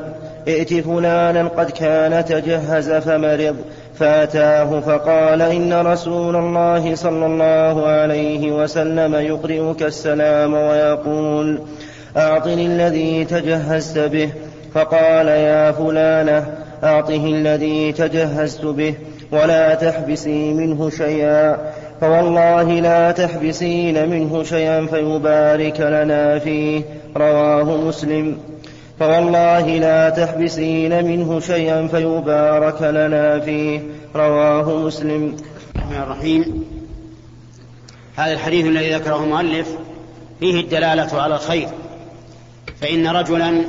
ائت 0.48 0.74
فلانا 0.74 1.48
قد 1.48 1.70
كان 1.70 2.26
تجهز 2.26 2.92
فمرض 2.92 3.56
فأتاه 4.00 4.80
فقال 4.80 5.42
إن 5.42 5.74
رسول 5.74 6.36
الله 6.36 6.96
صلى 6.96 7.26
الله 7.26 7.88
عليه 7.88 8.52
وسلم 8.52 9.16
يقرئك 9.16 9.84
السلام 9.84 10.54
ويقول 10.54 11.60
أعطني 12.18 12.65
الذي 12.65 13.25
تجهزت 13.25 14.00
به. 14.00 14.30
فقال 14.74 15.27
يا 15.27 15.72
فلانة 15.72 16.58
أعطه 16.84 17.25
الذي 17.25 17.91
تجهزت 17.91 18.65
به 18.65 18.96
ولا 19.32 19.75
تحبسي 19.75 20.53
منه 20.53 20.89
شيئا. 20.89 21.58
فوالله 22.01 22.63
لا 22.63 23.12
تحبسين 23.12 24.10
منه 24.10 24.44
شيئا 24.44 24.86
فيبارك 24.86 25.82
لنا 25.82 26.39
فيه. 26.39 26.82
رواه 27.18 27.77
مسلم. 27.77 28.38
فوالله 29.00 29.68
لا 29.68 30.10
تحبسين 30.10 31.06
منه 31.06 31.39
شيئا 31.39 31.88
فيبارك 31.88 32.82
لنا 32.82 33.39
فيه. 33.39 33.80
رواه 34.15 34.77
مسلم. 34.77 35.36
الرحمن 35.75 36.03
الرحيم. 36.03 36.65
هذا 38.15 38.34
الحديث 38.34 38.65
الذي 38.65 38.94
ذكره 38.94 39.24
المؤلف 39.24 39.68
فيه 40.39 40.62
الدلالة 40.62 41.22
على 41.22 41.36
الخير. 41.36 41.68
فإن 42.82 43.08
رجلا 43.08 43.65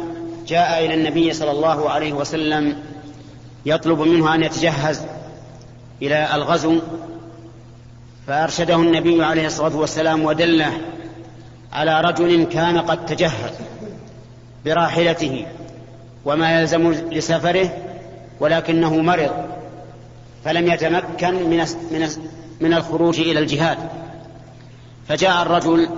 جاء 0.47 0.85
إلى 0.85 0.95
النبي 0.95 1.33
صلى 1.33 1.51
الله 1.51 1.91
عليه 1.91 2.13
وسلم 2.13 2.77
يطلب 3.67 4.01
منه 4.01 4.35
أن 4.35 4.43
يتجهز 4.43 5.03
إلى 6.03 6.35
الغزو 6.35 6.79
فأرشده 8.27 8.75
النبي 8.75 9.25
عليه 9.25 9.47
الصلاة 9.47 9.77
والسلام 9.77 10.25
ودله 10.25 10.73
على 11.73 12.01
رجل 12.01 12.45
كان 12.45 12.79
قد 12.79 13.07
تجهز 13.07 13.53
براحلته 14.65 15.47
وما 16.25 16.61
يلزم 16.61 16.91
لسفره 16.91 17.77
ولكنه 18.41 18.97
مرض 18.97 19.31
فلم 20.45 20.73
يتمكن 20.73 21.35
من 21.35 21.67
من 21.91 22.09
من 22.61 22.75
الخروج 22.75 23.21
إلى 23.21 23.39
الجهاد. 23.39 23.79
فجاء 25.09 25.43
الرجل 25.43 25.89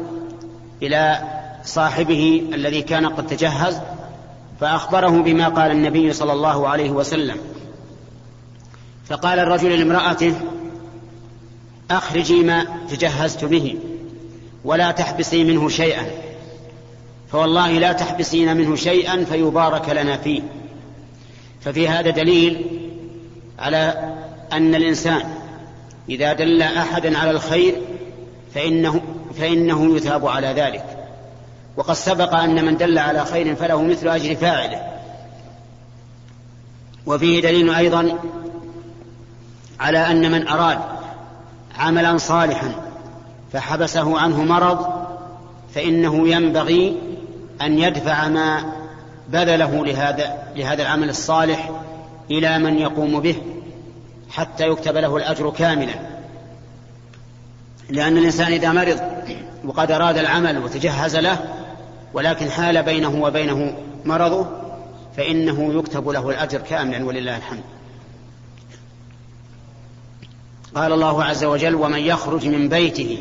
إلى 0.83 1.19
صاحبه 1.65 2.43
الذي 2.55 2.83
كان 2.83 3.07
قد 3.07 3.27
تجهز 3.27 3.81
فأخبره 4.61 5.23
بما 5.23 5.49
قال 5.49 5.71
النبي 5.71 6.13
صلى 6.13 6.33
الله 6.33 6.69
عليه 6.69 6.91
وسلم. 6.91 7.37
فقال 9.09 9.39
الرجل 9.39 9.79
لامرأته 9.79 10.35
أخرجي 11.91 12.43
ما 12.43 12.67
تجهزت 12.91 13.45
به 13.45 13.77
ولا 14.65 14.91
تحبسي 14.91 15.45
منه 15.45 15.69
شيئا. 15.69 16.07
فوالله 17.33 17.73
لا 17.73 17.93
تحبسين 17.93 18.57
منه 18.57 18.77
شيئا 18.77 19.25
فيبارك 19.25 19.89
لنا 19.89 20.17
فيه. 20.17 20.43
ففي 21.61 21.89
هذا 21.89 22.11
دليل 22.11 22.67
على 23.59 24.15
أن 24.53 24.75
الإنسان 24.75 25.23
إذا 26.09 26.33
دل 26.33 26.63
أحدا 26.63 27.19
على 27.19 27.31
الخير 27.31 27.75
فإنه, 28.55 29.01
فإنه 29.39 29.97
يثاب 29.97 30.27
على 30.27 30.47
ذلك. 30.47 30.94
وقد 31.77 31.95
سبق 31.95 32.35
أن 32.35 32.65
من 32.65 32.77
دل 32.77 32.99
على 32.99 33.25
خير 33.25 33.55
فله 33.55 33.83
مثل 33.83 34.09
أجر 34.09 34.37
فاعله. 34.37 34.83
وفيه 37.07 37.43
دليل 37.43 37.75
أيضا 37.75 38.19
على 39.81 39.99
أن 39.99 40.33
من 40.33 40.49
أراد 40.49 40.79
عملا 41.79 42.19
صالحا 42.19 42.75
فحبسه 43.53 44.19
عنه 44.19 44.45
مرض 44.45 45.07
فإنه 45.75 46.29
ينبغي 46.29 46.97
أن 47.63 47.79
يدفع 47.79 48.29
ما 48.29 48.73
بذله 49.29 49.85
لهذا 49.85 50.43
لهذا 50.57 50.83
العمل 50.83 51.09
الصالح 51.09 51.71
إلى 52.31 52.59
من 52.59 52.79
يقوم 52.79 53.21
به 53.21 53.37
حتى 54.31 54.69
يكتب 54.69 54.97
له 54.97 55.17
الأجر 55.17 55.51
كاملا. 55.51 55.95
لأن 57.91 58.19
الإنسان 58.19 58.53
إذا 58.53 58.73
مرض 58.73 59.01
وقد 59.65 59.91
أراد 59.91 60.19
العمل 60.19 60.59
وتجهز 60.59 61.17
له 61.17 61.64
ولكن 62.15 62.51
حال 62.51 62.83
بينه 62.83 63.23
وبينه 63.23 63.77
مرضه 64.05 64.47
فإنه 65.17 65.79
يكتب 65.79 66.09
له 66.09 66.31
الأجر 66.31 66.61
كاملا 66.61 67.05
ولله 67.05 67.37
الحمد. 67.37 67.63
قال 70.75 70.93
الله 70.93 71.25
عز 71.25 71.45
وجل 71.45 71.75
ومن 71.75 71.99
يخرج 71.99 72.47
من 72.47 72.69
بيته 72.69 73.19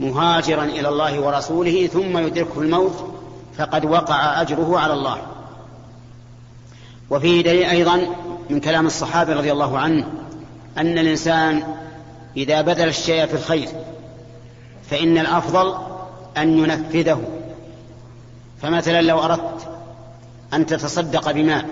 مهاجرا 0.00 0.64
إلى 0.64 0.88
الله 0.88 1.20
ورسوله 1.20 1.86
ثم 1.86 2.18
يدركه 2.18 2.60
الموت 2.60 3.14
فقد 3.58 3.84
وقع 3.84 4.40
أجره 4.40 4.78
على 4.78 4.92
الله. 4.92 5.22
وفيه 7.10 7.42
دليل 7.42 7.64
أيضا 7.64 8.06
من 8.50 8.60
كلام 8.60 8.86
الصحابة 8.86 9.34
رضي 9.34 9.52
الله 9.52 9.78
عنه 9.78 10.06
أن 10.78 10.98
الإنسان 10.98 11.62
إذا 12.36 12.60
بذل 12.60 12.88
الشيء 12.88 13.26
في 13.26 13.34
الخير 13.34 13.68
فإن 14.90 15.18
الأفضل 15.18 15.74
أن 16.36 16.58
ينفذه. 16.58 17.35
فمثلا 18.62 19.02
لو 19.02 19.18
أردت 19.18 19.68
أن 20.54 20.66
تتصدق 20.66 21.30
بماء 21.30 21.64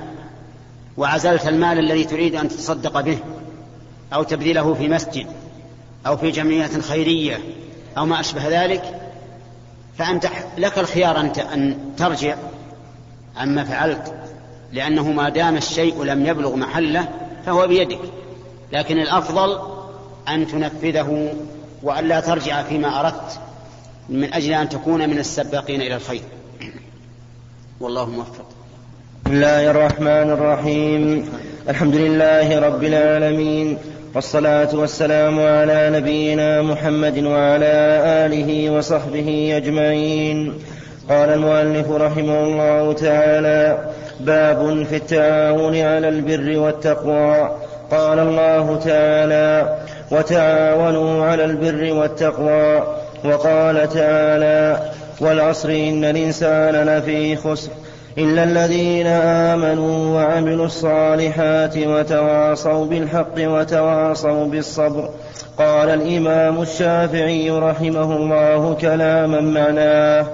وعزلت 0.97 1.49
المال 1.49 1.79
الذي 1.79 2.05
تريد 2.05 2.35
أن 2.35 2.49
تتصدق 2.49 3.01
به 3.01 3.18
أو 4.14 4.23
تبذله 4.23 4.75
في 4.75 4.88
مسجد 4.88 5.27
أو 6.07 6.16
في 6.16 6.31
جمعية 6.31 6.81
خيرية 6.81 7.38
أو 7.99 8.07
ما 8.07 8.20
أشبه 8.20 8.64
ذلك 8.64 9.01
فأنت 9.99 10.27
لك 10.59 10.79
الخيار 10.79 11.20
أن 11.55 11.77
ترجع 11.97 12.37
عما 13.37 13.64
فعلت 13.64 14.14
لأنه 14.73 15.12
ما 15.12 15.29
دام 15.29 15.57
الشيء 15.57 16.05
لم 16.05 16.27
يبلغ 16.27 16.57
محله 16.57 17.09
فهو 17.47 17.66
بيدك. 17.66 18.01
لكن 18.73 18.99
الأفضل 18.99 19.59
أن 20.29 20.47
تنفذه 20.47 21.35
وأن 21.83 22.09
لا 22.09 22.20
ترجع 22.20 22.62
فيما 22.62 23.01
أردت 23.01 23.40
من 24.09 24.35
أجل 24.35 24.53
أن 24.53 24.68
تكون 24.68 25.11
من 25.11 25.18
السباقين 25.18 25.81
إلى 25.81 25.97
الخير. 25.97 26.23
والله 27.81 28.11
موفق. 28.11 28.45
بسم 29.25 29.35
الله 29.35 29.71
الرحمن 29.71 30.31
الرحيم. 30.31 31.29
الحمد 31.69 31.95
لله 31.95 32.61
رب 32.61 32.85
العالمين. 32.85 33.79
والصلاة 34.15 34.69
والسلام 34.75 35.41
على 35.41 35.91
نبينا 35.91 36.63
محمد 36.63 37.19
وعلى 37.19 37.75
آله 38.27 38.71
وصحبه 38.71 39.53
أجمعين. 39.57 40.53
قال 41.11 41.29
المؤلف 41.29 41.91
رحمه 41.91 42.45
الله 42.45 42.93
تعالى 42.93 43.79
باب 44.21 44.87
في 44.89 44.97
التعاون 44.97 45.77
على 45.77 46.09
البر 46.09 46.59
والتقوى. 46.59 47.51
قال 47.91 48.19
الله 48.19 48.77
تعالى 48.77 49.79
وتعاونوا 50.11 51.25
على 51.25 51.45
البر 51.45 51.93
والتقوى. 51.93 52.87
وقال 53.25 53.89
تعالى 53.89 54.79
والعصر 55.20 55.68
إن 55.68 56.05
الإنسان 56.05 56.74
لفي 56.74 57.37
خسر 57.37 57.70
إلا 58.18 58.44
الذين 58.44 59.07
آمنوا 59.07 60.16
وعملوا 60.16 60.66
الصالحات 60.66 61.79
وتواصوا 61.79 62.87
بالحق 62.87 63.35
وتواصوا 63.38 64.44
بالصبر. 64.44 65.11
قال 65.59 65.88
الإمام 65.88 66.62
الشافعي 66.62 67.50
رحمه 67.50 68.16
الله 68.16 68.74
كلاما 68.81 69.40
معناه 69.40 70.27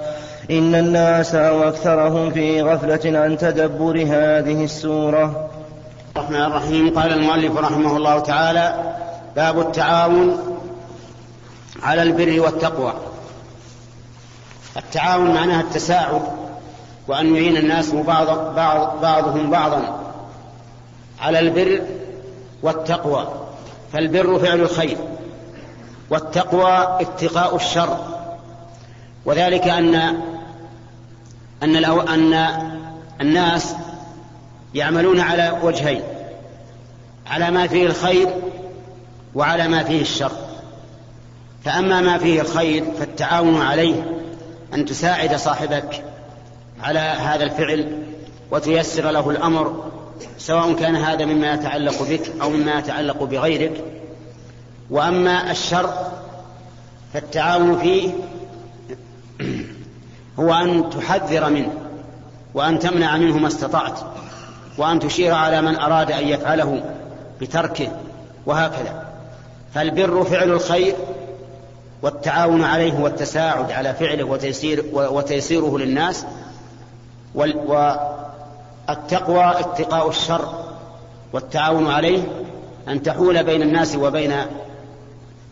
إن 0.51 0.75
الناس 0.75 1.35
أو 1.35 1.69
أكثرهم 1.69 2.31
في 2.31 2.63
غفلة 2.63 3.19
عن 3.19 3.39
تدبر 3.39 3.97
هذه 3.97 4.65
السورة. 4.65 5.51
الرحمن 6.17 6.43
الرحيم. 6.43 6.99
قال 6.99 7.13
المؤلف 7.13 7.57
رحمه 7.57 7.97
الله 7.97 8.19
تعالى 8.19 8.75
باب 9.37 9.61
التعاون 9.61 10.37
على 11.83 12.03
البر 12.03 12.41
والتقوى. 12.41 12.93
التعاون 14.77 15.35
معناها 15.35 15.61
التساعد 15.61 16.23
وأن 17.09 17.37
يعين 17.37 17.57
الناس 17.57 17.91
بعض 17.91 18.55
بعض 18.55 19.01
بعضهم 19.01 19.51
بعضا 19.51 20.01
على 21.21 21.39
البر 21.39 21.83
والتقوى. 22.63 23.29
فالبر 23.93 24.39
فعل 24.39 24.61
الخير 24.61 24.97
والتقوى 26.11 27.01
اتقاء 27.01 27.57
الشر. 27.57 27.99
وذلك 29.25 29.69
أن 29.69 29.95
أن 31.63 31.85
أن 31.85 32.49
الناس 33.21 33.75
يعملون 34.75 35.21
على 35.21 35.59
وجهين 35.63 36.03
على 37.27 37.51
ما 37.51 37.67
فيه 37.67 37.87
الخير 37.87 38.29
وعلى 39.35 39.69
ما 39.69 39.85
فيه 39.85 40.01
الشر. 40.01 40.33
فأما 41.65 42.01
ما 42.01 42.19
فيه 42.19 42.41
الخير 42.41 42.85
فالتعاون 42.99 43.63
عليه 43.63 44.20
أن 44.75 44.85
تساعد 44.85 45.37
صاحبك 45.37 46.05
على 46.83 46.99
هذا 46.99 47.45
الفعل 47.45 48.03
وتيسر 48.51 49.11
له 49.11 49.31
الأمر 49.31 49.85
سواء 50.39 50.73
كان 50.73 50.97
هذا 50.97 51.25
مما 51.25 51.55
يتعلق 51.55 52.03
بك 52.03 52.33
أو 52.43 52.51
مما 52.51 52.79
يتعلق 52.79 53.23
بغيرك. 53.23 53.85
وأما 54.91 55.51
الشر 55.51 55.95
فالتعاون 57.15 57.79
فيه 57.79 58.11
هو 60.41 60.55
أن 60.55 60.91
تحذر 60.91 61.51
منه 61.51 61.73
وأن 62.55 62.79
تمنع 62.79 63.17
منه 63.17 63.39
ما 63.39 63.49
استطعت 63.49 64.01
وأن 64.79 65.01
تشير 65.01 65.35
على 65.35 65.63
من 65.63 65.77
أراد 65.77 66.13
أن 66.13 66.29
يفعله 66.29 66.83
بتركه 67.41 67.89
وهكذا. 68.47 69.07
فالبر 69.75 70.25
فعل 70.25 70.51
الخير 70.51 70.95
والتعاون 72.03 72.65
عليه 72.65 73.01
والتساعد 73.01 73.73
على 73.73 73.95
فعله 73.95 74.25
وتيسير 74.25 74.85
وتيسيره 74.93 75.79
للناس 75.79 76.27
والتقوى 77.35 77.95
اتقاء 79.59 80.09
الشر 80.09 80.65
والتعاون 81.33 81.87
عليه 81.87 82.23
أن 82.89 83.03
تحول 83.03 83.45
بين 83.45 83.63
الناس 83.63 83.97
وبين 83.97 84.35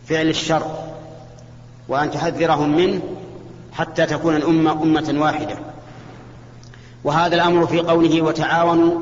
فعل 0.07 0.27
الشر 0.27 0.65
وأن 1.87 2.11
تحذرهم 2.11 2.75
منه 2.77 3.01
حتى 3.73 4.05
تكون 4.05 4.35
الأمة 4.35 4.71
أمة 4.71 5.15
واحدة. 5.17 5.55
وهذا 7.03 7.35
الأمر 7.35 7.67
في 7.67 7.79
قوله 7.79 8.21
وتعاونوا 8.21 8.99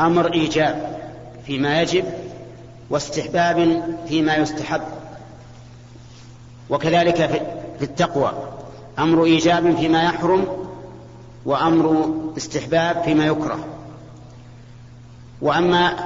أمر 0.00 0.32
إيجاب 0.32 1.00
فيما 1.46 1.82
يجب 1.82 2.04
واستحباب 2.90 3.82
فيما 4.08 4.36
يستحب. 4.36 4.82
وكذلك 6.70 7.16
في 7.78 7.84
التقوى. 7.84 8.32
أمر 8.98 9.24
إيجاب 9.24 9.76
فيما 9.76 10.02
يحرم 10.02 10.46
وأمر 11.44 12.14
استحباب 12.36 13.02
فيما 13.02 13.26
يكره. 13.26 13.58
وأما 15.42 15.96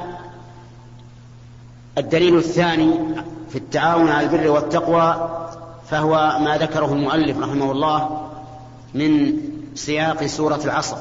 الدليل 1.98 2.36
الثاني 2.36 2.94
في 3.50 3.56
التعاون 3.56 4.08
على 4.08 4.26
البر 4.26 4.50
والتقوى 4.50 5.30
فهو 5.90 6.38
ما 6.44 6.58
ذكره 6.58 6.92
المؤلف 6.92 7.38
رحمه 7.38 7.72
الله 7.72 8.28
من 8.94 9.36
سياق 9.74 10.26
سورة 10.26 10.60
العصر 10.64 10.96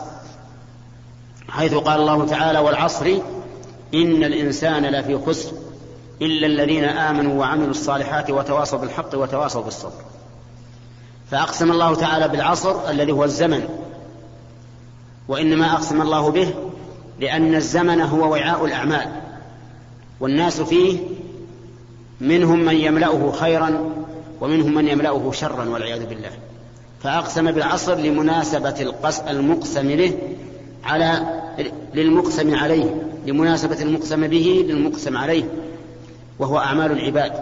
حيث 1.49 1.73
قال 1.73 2.01
الله 2.01 2.25
تعالى 2.25 2.59
والعصر 2.59 3.05
إن 3.93 4.23
الإنسان 4.23 4.85
لفي 4.85 5.17
خسر 5.17 5.51
إلا 6.21 6.47
الذين 6.47 6.83
آمنوا 6.83 7.39
وعملوا 7.39 7.69
الصالحات 7.69 8.31
وتواصوا 8.31 8.79
بالحق 8.79 9.15
وتواصوا 9.15 9.63
بالصبر. 9.63 10.01
فأقسم 11.31 11.71
الله 11.71 11.95
تعالى 11.95 12.27
بالعصر 12.27 12.89
الذي 12.89 13.11
هو 13.11 13.23
الزمن 13.23 13.69
وإنما 15.27 15.73
أقسم 15.73 16.01
الله 16.01 16.31
به 16.31 16.53
لأن 17.19 17.55
الزمن 17.55 18.01
هو 18.01 18.31
وعاء 18.31 18.65
الأعمال 18.65 19.07
والناس 20.19 20.61
فيه 20.61 20.99
منهم 22.21 22.59
من 22.59 22.75
يملأه 22.75 23.31
خيرا 23.31 23.89
ومنهم 24.41 24.73
من 24.73 24.87
يملأه 24.87 25.31
شرا 25.31 25.69
والعياذ 25.69 26.05
بالله. 26.05 26.31
فأقسم 27.03 27.51
بالعصر 27.51 27.95
لمناسبة 27.95 28.93
المقسم 29.29 29.89
له 29.91 30.13
على 30.83 31.19
للمقسم 31.93 32.55
عليه 32.55 33.03
لمناسبة 33.25 33.81
المقسم 33.81 34.27
به 34.27 34.65
للمقسم 34.67 35.17
عليه. 35.17 35.43
وهو 36.39 36.59
أعمال 36.59 36.91
العباد. 36.91 37.33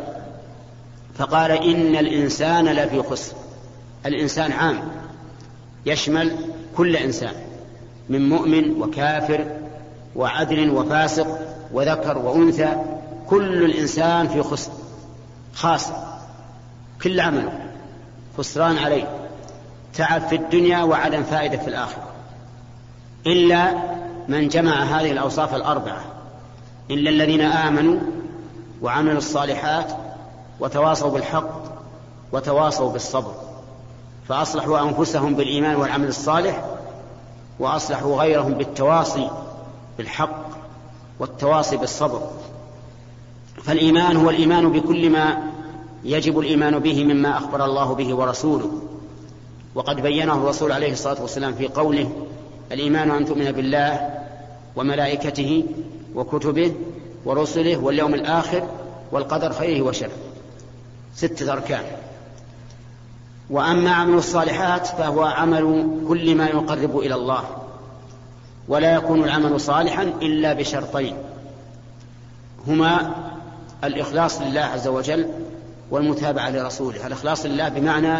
فقال 1.17 1.51
إن 1.51 1.95
الإنسان 1.95 2.65
لفي 2.65 3.03
خسر. 3.03 3.35
الإنسان 4.05 4.51
عام 4.51 4.79
يشمل 5.85 6.35
كل 6.77 6.95
إنسان 6.95 7.33
من 8.09 8.29
مؤمن 8.29 8.81
وكافر 8.81 9.45
وعدل 10.15 10.69
وفاسق 10.69 11.39
وذكر 11.73 12.17
وأنثى 12.17 12.75
كل 13.29 13.63
الإنسان 13.63 14.27
في 14.27 14.43
خسر 14.43 14.71
خاص 15.53 15.91
كل 17.03 17.19
عمله 17.19 17.53
خسران 18.37 18.77
عليه 18.77 19.27
تعب 19.93 20.21
في 20.21 20.35
الدنيا 20.35 20.83
وعدم 20.83 21.23
فائدة 21.23 21.57
في 21.57 21.67
الآخرة. 21.67 22.07
إلا 23.27 23.73
من 24.27 24.47
جمع 24.47 24.83
هذه 24.83 25.11
الأوصاف 25.11 25.55
الأربعة. 25.55 26.01
إلا 26.91 27.09
الذين 27.09 27.41
آمنوا 27.41 27.99
وعملوا 28.81 29.17
الصالحات 29.17 29.91
وتواصوا 30.59 31.11
بالحق 31.11 31.63
وتواصوا 32.31 32.91
بالصبر. 32.91 33.31
فأصلحوا 34.29 34.79
أنفسهم 34.79 35.35
بالإيمان 35.35 35.75
والعمل 35.75 36.07
الصالح 36.07 36.65
وأصلحوا 37.59 38.17
غيرهم 38.17 38.53
بالتواصي 38.53 39.29
بالحق 39.97 40.47
والتواصي 41.19 41.77
بالصبر. 41.77 42.21
فالإيمان 43.63 44.17
هو 44.17 44.29
الإيمان 44.29 44.71
بكل 44.71 45.09
ما 45.09 45.37
يجب 46.03 46.39
الإيمان 46.39 46.79
به 46.79 47.03
مما 47.03 47.37
أخبر 47.37 47.65
الله 47.65 47.95
به 47.95 48.15
ورسوله. 48.15 48.71
وقد 49.75 50.01
بينه 50.01 50.33
الرسول 50.33 50.71
عليه 50.71 50.91
الصلاة 50.91 51.21
والسلام 51.21 51.53
في 51.53 51.67
قوله 51.67 52.11
الإيمان 52.71 53.11
أن 53.11 53.25
تؤمن 53.25 53.51
بالله 53.51 54.09
وملائكته 54.75 55.63
وكتبه 56.15 56.73
ورسله 57.27 57.77
واليوم 57.77 58.13
الآخر 58.13 58.63
والقدر 59.11 59.53
خيره 59.53 59.81
وشره. 59.81 60.11
ستة 61.15 61.53
أركان. 61.53 61.83
وأما 63.49 63.91
عمل 63.91 64.17
الصالحات 64.17 64.87
فهو 64.87 65.23
عمل 65.23 65.89
كل 66.07 66.35
ما 66.35 66.47
يقرب 66.47 66.99
إلى 66.99 67.15
الله. 67.15 67.43
ولا 68.67 68.95
يكون 68.95 69.23
العمل 69.23 69.61
صالحا 69.61 70.03
إلا 70.03 70.53
بشرطين. 70.53 71.17
هما 72.67 73.15
الإخلاص 73.83 74.41
لله 74.41 74.61
عز 74.61 74.87
وجل 74.87 75.29
والمتابعة 75.91 76.49
لرسوله. 76.49 77.07
الإخلاص 77.07 77.45
لله 77.45 77.69
بمعنى 77.69 78.17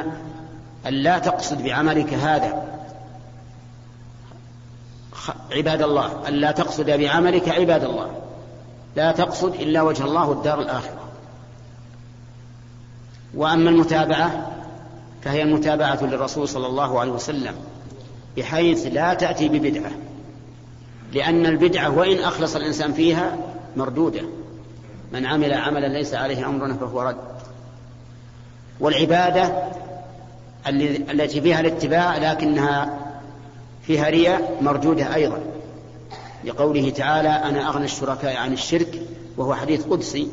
أن 0.88 0.93
لا 0.93 1.20
تقصد 1.20 1.63
بعملك 1.63 2.13
هذا. 2.13 2.67
عباد 5.52 5.82
الله 5.82 6.28
أن 6.28 6.34
لا 6.34 6.52
تقصد 6.52 6.86
بعملك 6.86 7.50
عباد 7.50 7.84
الله. 7.84 8.26
لا 8.95 9.12
تقصد 9.12 9.54
إلا 9.54 9.82
وجه 9.82 10.04
الله 10.04 10.32
الدار 10.32 10.62
الآخرة. 10.62 11.00
وأما 13.34 13.69
المتابعة 13.69 14.52
فهي 15.21 15.41
المتابعة 15.43 16.04
للرسول 16.04 16.47
صلى 16.47 16.67
الله 16.67 17.00
عليه 17.00 17.12
وسلم 17.12 17.56
بحيث 18.38 18.86
لا 18.86 19.13
تأتي 19.13 19.50
ببدعة 19.50 19.91
لأن 21.13 21.45
البدعة 21.45 21.97
وإن 21.97 22.19
أخلص 22.19 22.56
الإنسان 22.56 22.93
فيها 22.93 23.38
مردودة. 23.76 24.21
من 25.13 25.26
عمل 25.26 25.54
عملا 25.54 25.88
ليس 25.88 26.13
عليه 26.13 26.47
أمرنا 26.47 26.73
فهو 26.73 27.02
رد. 27.02 27.17
والعبادة 28.80 29.63
التي 31.12 31.41
فيها 31.41 31.60
الاتباع 31.60 32.17
لكنها 32.17 33.00
فيها 33.84 34.10
رياء 34.10 34.58
مردودة 34.62 35.15
أيضا. 35.15 35.39
لقوله 36.43 36.89
تعالى 36.89 37.30
أنا 37.30 37.69
أغنى 37.69 37.86
الشركاء 37.86 38.38
عن 38.38 38.54
الشرك 38.54 39.02
وهو 39.38 39.56
حديث 39.56 39.86
قدسي. 39.86 40.28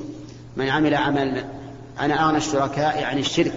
من 0.57 0.69
عمل 0.69 0.95
عمل 0.95 1.45
أنا 2.01 2.25
أغنى 2.25 2.37
الشركاء 2.37 3.05
عن 3.05 3.19
الشرك. 3.19 3.55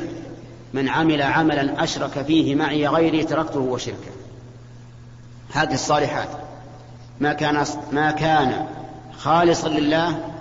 من 0.73 0.89
عمل 0.89 1.21
عملا 1.21 1.83
أشرك 1.83 2.21
فيه 2.27 2.55
معي 2.55 2.87
غيري 2.87 3.23
تركته 3.23 3.59
وشركه. 3.59 4.11
هذه 5.53 5.73
الصالحات. 5.73 6.29
ما 7.19 7.33
كان 7.33 7.65
ما 7.91 8.11
كان 8.11 8.65
خالصا 9.17 9.67
لله 9.67 10.33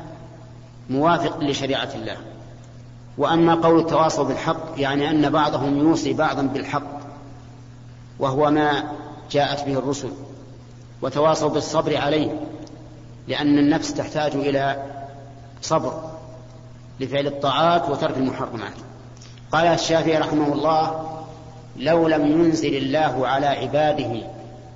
موافق 0.91 1.41
لشريعة 1.41 1.89
الله. 1.95 2.17
وأما 3.19 3.55
قول 3.55 3.79
التواصل 3.81 4.27
بالحق 4.27 4.73
يعني 4.77 5.11
أن 5.11 5.31
بعضهم 5.31 5.79
يوصي 5.79 6.13
بعضا 6.13 6.43
بالحق 6.43 7.01
وهو 8.19 8.51
ما 8.51 8.85
جاءت 9.31 9.67
به 9.67 9.79
الرسل. 9.79 10.11
وتواصوا 11.03 11.49
بالصبر 11.49 11.97
عليه 11.97 12.41
لأن 13.29 13.59
النفس 13.59 13.95
تحتاج 13.95 14.35
إلى 14.35 14.83
صبر 15.63 16.11
لفعل 17.01 17.27
الطاعات 17.27 17.89
وترك 17.89 18.17
المحرمات. 18.17 18.73
قال 19.53 19.67
الشافعي 19.67 20.19
رحمه 20.19 20.53
الله 20.53 21.11
لو 21.77 22.09
لم 22.09 22.27
ينزل 22.27 22.77
الله 22.77 23.29
على 23.29 23.47
عباده 23.47 24.23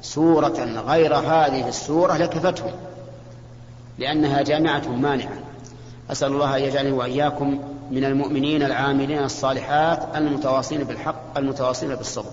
سورة 0.03 0.83
غير 0.87 1.15
هذه 1.15 1.69
السورة 1.69 2.17
لكفتهم 2.17 2.73
لأنها 3.99 4.43
جامعة 4.43 4.89
مانعة. 4.89 5.39
أسأل 6.11 6.33
الله 6.33 6.57
أن 6.57 6.63
يجعلني 6.63 6.93
وإياكم 6.93 7.61
من 7.91 8.05
المؤمنين 8.05 8.63
العاملين 8.63 9.25
الصالحات 9.25 10.17
المتواصين 10.17 10.85
بالحق 10.85 11.39
المتواصين 11.39 11.95
بالصبر. 11.95 12.31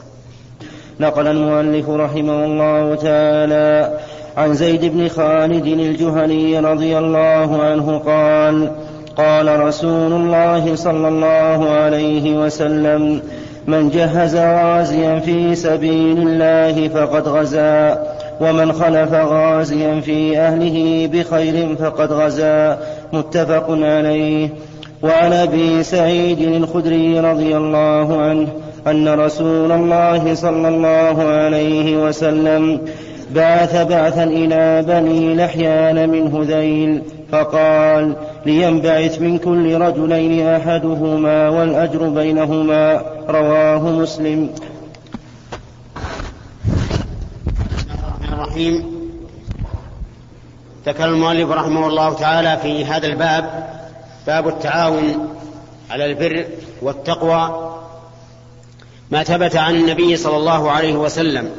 نقل 1.00 1.28
المؤلف 1.28 1.90
رحمه 1.90 2.46
الله 2.46 2.96
تعالى 2.96 3.98
عن 4.38 4.54
زيد 4.54 4.86
بن 4.86 5.08
خالد 5.08 5.66
الجهني 5.66 6.60
رضي 6.60 6.98
الله 6.98 7.64
عنه 7.64 7.98
قال 7.98 8.72
قال 9.18 9.60
رسول 9.60 10.14
الله 10.14 10.76
صلى 10.76 11.08
الله 11.08 11.70
عليه 11.70 12.38
وسلم 12.38 13.22
من 13.68 13.90
جهز 13.90 14.36
غازيا 14.36 15.20
في 15.20 15.56
سبيل 15.56 16.18
الله 16.28 16.88
فقد 16.88 17.28
غزا 17.28 18.04
ومن 18.42 18.74
خلف 18.74 19.14
غازيا 19.14 20.00
في 20.02 20.40
أهله 20.40 21.10
بخير 21.14 21.76
فقد 21.76 22.12
غزا. 22.12 22.80
متفق 23.14 23.66
عليه. 23.70 24.50
وعن 25.04 25.34
أبي 25.34 25.84
سعيد 25.84 26.40
الخدري 26.40 27.20
رضي 27.20 27.58
الله 27.58 28.22
عنه 28.22 28.48
أن 28.88 29.20
رسول 29.20 29.72
الله 29.72 30.36
صلى 30.36 30.68
الله 30.68 31.24
عليه 31.24 32.08
وسلم 32.08 32.82
بعث 33.32 33.76
بعثا 33.76 34.24
إلى 34.24 34.84
بني 34.88 35.36
لحيان 35.36 36.10
من 36.10 36.36
هذيل 36.36 37.02
فقال 37.32 38.16
لينبعث 38.46 39.22
من 39.22 39.38
كل 39.38 39.82
رجلين 39.82 40.48
أحدهما 40.48 41.50
والأجر 41.50 42.10
بينهما 42.10 43.02
رواه 43.30 43.90
مسلم. 43.90 44.50
الرحيم. 48.34 48.86
ذكر 50.86 51.06
المؤلف 51.06 51.52
رحمه 51.52 51.88
الله 51.88 52.14
تعالى 52.14 52.58
في 52.62 52.86
هذا 52.86 53.08
الباب 53.08 53.68
باب 54.28 54.48
التعاون 54.48 55.30
على 55.92 56.06
البر 56.06 56.46
والتقوى 56.82 57.67
ما 59.12 59.24
ثبت 59.24 59.56
عن 59.56 59.76
النبي 59.76 60.18
صلى 60.18 60.38
الله 60.38 60.72
عليه 60.72 60.96
وسلم 60.96 61.52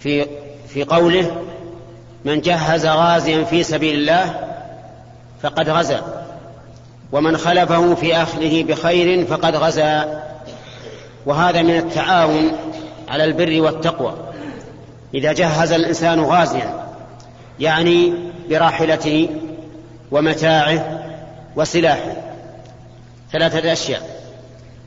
في 0.00 0.26
في 0.68 0.84
قوله 0.84 1.42
من 2.24 2.40
جهز 2.40 2.86
غازيا 2.86 3.44
في 3.44 3.62
سبيل 3.62 3.94
الله 3.94 4.40
فقد 5.42 5.68
غزا 5.68 6.24
ومن 7.12 7.36
خلفه 7.36 7.94
في 7.94 8.16
أخذه 8.16 8.62
بخير 8.62 9.26
فقد 9.26 9.56
غزا. 9.56 10.22
وهذا 11.26 11.62
من 11.62 11.76
التعاون 11.76 12.52
على 13.08 13.24
البر 13.24 13.60
والتقوى. 13.60 14.14
إذا 15.14 15.32
جهز 15.32 15.72
الإنسان 15.72 16.20
غازيا 16.20 16.84
يعني 17.60 18.14
براحلته 18.50 19.28
ومتاعه 20.10 21.02
وسلاحه. 21.56 22.16
ثلاثة 23.32 23.72
أشياء 23.72 24.02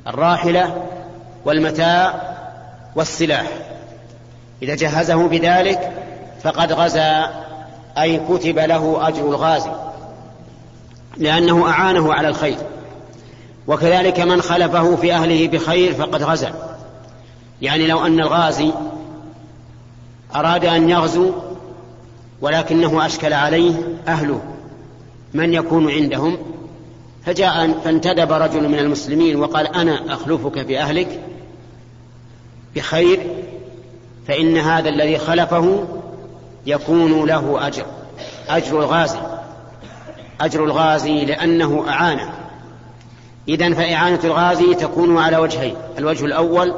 الراحلة 0.08 0.88
والمتاع 1.48 2.22
والسلاح. 2.96 3.48
إذا 4.62 4.76
جهزه 4.76 5.28
بذلك 5.28 5.92
فقد 6.44 6.74
غزا 6.74 7.30
أي 7.98 8.22
كتب 8.30 8.60
له 8.60 9.08
أجر 9.08 9.30
الغازي 9.30 9.72
لأنه 11.18 11.70
أعانه 11.70 12.14
على 12.14 12.28
الخير. 12.28 12.58
وكذلك 13.68 14.20
من 14.20 14.42
خلفه 14.42 14.96
في 14.96 15.14
أهله 15.14 15.48
بخير 15.48 15.94
فقد 15.94 16.24
غزا. 16.24 16.54
يعني 17.62 17.88
لو 17.88 18.06
أن 18.06 18.20
الغازي 18.20 18.72
أراد 20.36 20.66
أن 20.66 20.90
يغزو 20.90 21.32
ولكنه 22.42 23.06
أشكل 23.06 23.34
عليه 23.34 23.74
أهله 24.08 24.42
من 25.34 25.54
يكون 25.54 25.92
عندهم؟ 25.92 26.38
فجاء 27.26 27.80
فانتدب 27.84 28.32
رجل 28.32 28.70
من 28.70 28.80
المسلمين 28.80 29.36
وقال 29.36 29.76
أنا 29.76 30.14
أخلفك 30.14 30.66
في 30.66 30.80
أهلك 30.80 31.20
بخير 32.76 33.20
فإن 34.28 34.58
هذا 34.58 34.90
الذي 34.90 35.18
خلفه 35.18 35.88
يكون 36.66 37.26
له 37.26 37.68
أجر 37.68 37.86
أجر 38.50 38.80
الغازي 38.80 39.20
أجر 40.42 40.64
الغازي 40.64 41.26
لأنه 41.26 41.86
أعانه. 41.90 42.34
إذا 43.48 43.74
فإعانة 43.74 44.20
الغازي 44.24 44.76
تكون 44.76 45.18
على 45.18 45.38
وجهين 45.38 45.76
الوجه 45.98 46.26
الأول 46.26 46.74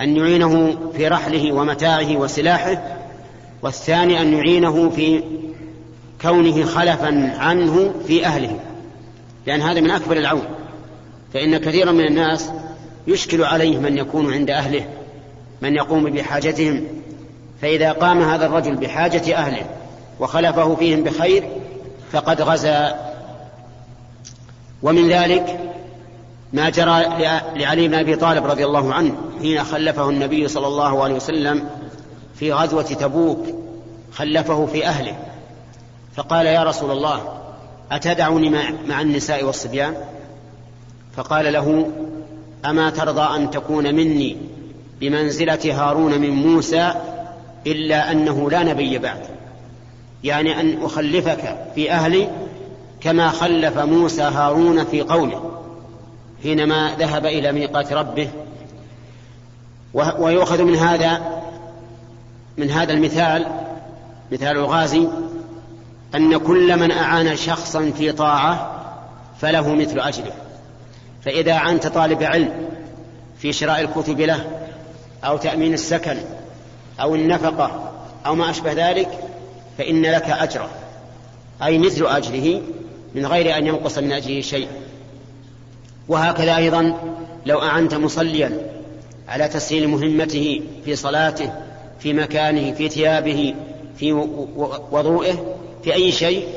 أن 0.00 0.16
يعينه 0.16 0.78
في 0.96 1.08
رحله 1.08 1.52
ومتاعه 1.52 2.16
وسلاحه 2.16 2.82
والثاني 3.62 4.20
أن 4.20 4.32
يعينه 4.32 4.90
في 4.90 5.22
كونه 6.22 6.64
خلفا 6.64 7.36
عنه 7.38 7.94
في 8.06 8.26
أهله 8.26 8.60
لأن 9.46 9.60
هذا 9.60 9.80
من 9.80 9.90
أكبر 9.90 10.16
العون. 10.16 10.46
فإن 11.34 11.56
كثيرا 11.56 11.92
من 11.92 12.06
الناس 12.06 12.50
يشكل 13.06 13.44
عليه 13.44 13.78
من 13.78 13.98
يكون 13.98 14.32
عند 14.32 14.50
أهله 14.50 14.86
من 15.62 15.74
يقوم 15.74 16.04
بحاجتهم 16.04 16.84
فإذا 17.62 17.92
قام 17.92 18.22
هذا 18.22 18.46
الرجل 18.46 18.76
بحاجة 18.76 19.36
أهله 19.36 19.66
وخلفه 20.20 20.74
فيهم 20.74 21.02
بخير 21.02 21.48
فقد 22.12 22.42
غزا. 22.42 22.94
ومن 24.82 25.08
ذلك 25.08 25.60
ما 26.52 26.70
جرى 26.70 27.04
لعلي 27.56 27.88
بن 27.88 27.94
أبي 27.94 28.16
طالب 28.16 28.46
رضي 28.46 28.64
الله 28.64 28.94
عنه 28.94 29.14
حين 29.40 29.64
خلفه 29.64 30.10
النبي 30.10 30.48
صلى 30.48 30.66
الله 30.66 31.04
عليه 31.04 31.14
وسلم 31.14 31.68
في 32.34 32.52
غزوة 32.52 32.82
تبوك 32.82 33.46
خلفه 34.12 34.66
في 34.66 34.86
أهله 34.86 35.16
فقال 36.14 36.46
يا 36.46 36.62
رسول 36.64 36.90
الله 36.90 37.38
اتدعني 37.92 38.50
مع 38.88 39.00
النساء 39.00 39.44
والصبيان؟ 39.44 39.94
فقال 41.16 41.52
له 41.52 41.90
أما 42.64 42.90
ترضى 42.90 43.36
أن 43.36 43.50
تكون 43.50 43.94
مني 43.94 44.36
بمنزلة 45.00 45.60
هارون 45.64 46.20
من 46.20 46.30
موسى 46.30 46.94
إلا 47.66 48.12
أنه 48.12 48.50
لا 48.50 48.62
نبي 48.62 48.98
بعد. 48.98 49.20
يعني 50.24 50.60
أن 50.60 50.82
أخلفك 50.82 51.56
في 51.74 51.92
أهلي 51.92 52.28
كما 53.00 53.30
خلف 53.30 53.78
موسى 53.78 54.22
هارون 54.22 54.84
في 54.84 55.00
قومه 55.00 55.40
حينما 56.42 56.96
ذهب 56.98 57.26
إلى 57.26 57.52
ميقات 57.52 57.92
ربه. 57.92 58.28
ويؤخذ 59.94 60.62
من 60.62 60.76
هذا 60.76 61.42
من 62.56 62.70
هذا 62.70 62.92
المثال 62.92 63.46
مثال 64.32 64.56
الغازي 64.56 65.08
أن 66.14 66.36
كل 66.36 66.76
من 66.76 66.90
أعان 66.90 67.36
شخصا 67.36 67.90
في 67.90 68.12
طاعة 68.12 68.82
فله 69.40 69.74
مثل 69.74 70.00
أجره 70.00 70.32
فإذا 71.24 71.52
أعنت 71.52 71.86
طالب 71.86 72.22
علم 72.22 72.68
في 73.38 73.52
شراء 73.52 73.80
الكتب 73.80 74.20
له 74.20 74.65
أو 75.26 75.36
تأمين 75.36 75.74
السكن 75.74 76.16
أو 77.00 77.14
النفقة 77.14 77.92
أو 78.26 78.34
ما 78.34 78.50
أشبه 78.50 78.72
ذلك 78.72 79.08
فإن 79.78 80.02
لك 80.02 80.30
أجره 80.30 80.68
أي 81.62 81.78
مثل 81.78 82.06
أجره 82.06 82.60
من 83.14 83.26
غير 83.26 83.56
أن 83.56 83.66
ينقص 83.66 83.98
من 83.98 84.12
أجره 84.12 84.40
شيء. 84.40 84.68
وهكذا 86.08 86.56
أيضا 86.56 86.94
لو 87.46 87.62
أعنت 87.62 87.94
مصليا 87.94 88.58
على 89.28 89.48
تسهيل 89.48 89.88
مهمته 89.88 90.62
في 90.84 90.96
صلاته 90.96 91.52
في 91.98 92.12
مكانه 92.12 92.72
في 92.72 92.88
ثيابه 92.88 93.54
في 93.98 94.12
وضوئه 94.92 95.56
في 95.84 95.94
أي 95.94 96.12
شيء 96.12 96.48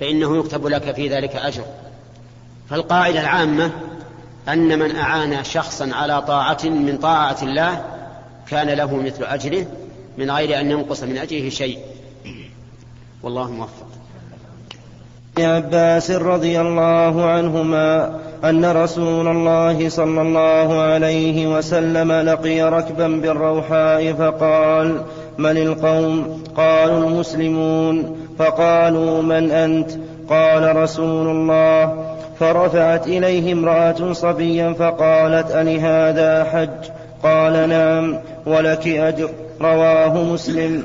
فإنه 0.00 0.38
يكتب 0.38 0.66
لك 0.66 0.94
في 0.94 1.08
ذلك 1.08 1.36
أجر. 1.36 1.64
فالقاعدة 2.70 3.20
العامة 3.20 3.70
أن 4.48 4.78
من 4.78 4.96
أعان 4.96 5.44
شخصا 5.44 5.90
على 5.92 6.22
طاعة 6.22 6.58
من 6.64 6.98
طاعة 6.98 7.36
الله 7.42 7.95
كان 8.50 8.68
له 8.68 8.96
مثل 8.96 9.24
أجره 9.24 9.66
من 10.18 10.30
غير 10.30 10.60
أن 10.60 10.70
ينقص 10.70 11.02
من 11.02 11.18
أجره 11.18 11.48
شيء. 11.48 11.78
والله 13.22 13.50
موفق. 13.50 13.86
ابن 15.38 15.44
عباس 15.44 16.10
رضي 16.10 16.60
الله 16.60 17.24
عنهما 17.24 18.20
أن 18.44 18.64
رسول 18.64 19.28
الله 19.28 19.88
صلى 19.88 20.22
الله 20.22 20.80
عليه 20.80 21.56
وسلم 21.56 22.12
لقي 22.12 22.62
ركبا 22.62 23.08
بالروحاء 23.08 24.12
فقال 24.12 25.02
من 25.38 25.56
القوم؟ 25.56 26.42
قالوا 26.56 27.08
المسلمون. 27.08 28.16
فقالوا 28.38 29.22
من 29.22 29.50
أنت؟ 29.50 29.90
قال 30.28 30.76
رسول 30.76 31.26
الله. 31.26 32.12
فرفعت 32.40 33.06
إليه 33.06 33.52
امرأة 33.52 34.12
صبيا 34.12 34.72
فقالت 34.72 35.50
ألهذا 35.50 36.44
حج؟ 36.44 36.90
قال 37.26 37.68
نعم 37.68 38.18
ولك 38.46 38.88
أجر. 38.88 39.30
رواه 39.60 40.24
مسلم. 40.24 40.82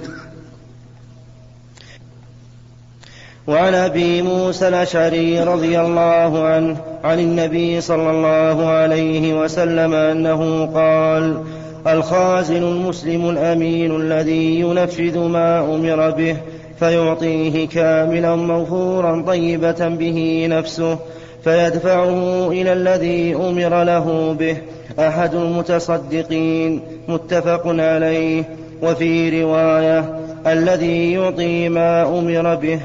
وعن 3.47 3.73
أبي 3.73 4.21
موسى 4.21 4.67
الأشعري 4.67 5.43
رضي 5.43 5.79
الله 5.79 6.43
عنه 6.43 6.77
عن 7.03 7.19
النبي 7.19 7.81
صلى 7.81 8.11
الله 8.11 8.65
عليه 8.65 9.41
وسلم 9.43 9.93
أنه 9.93 10.65
قال 10.65 11.43
الخازن 11.87 12.63
المسلم 12.63 13.29
الأمين 13.29 13.95
الذي 13.95 14.59
ينفذ 14.59 15.19
ما 15.19 15.59
أمر 15.59 16.09
به 16.09 16.37
فيعطيه 16.79 17.67
كاملا 17.67 18.35
موفورا 18.35 19.23
طيبة 19.27 19.87
به 19.87 20.47
نفسه 20.49 20.99
فيدفعه 21.43 22.47
إلى 22.51 22.73
الذي 22.73 23.35
أمر 23.35 23.83
له 23.83 24.33
به. 24.33 24.57
أحد 24.99 25.35
المتصدقين. 25.35 26.81
متفق 27.07 27.63
عليه. 27.65 28.57
وفي 28.81 29.43
رواية 29.43 30.19
الذي 30.47 31.11
يعطي 31.11 31.69
ما 31.69 32.19
أمر 32.19 32.55
به. 32.55 32.79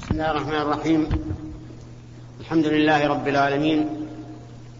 بسم 0.00 0.10
الله 0.10 0.30
الرحمن 0.30 0.54
الرحيم. 0.54 1.08
الحمد 2.40 2.66
لله 2.66 3.08
رب 3.08 3.28
العالمين. 3.28 3.88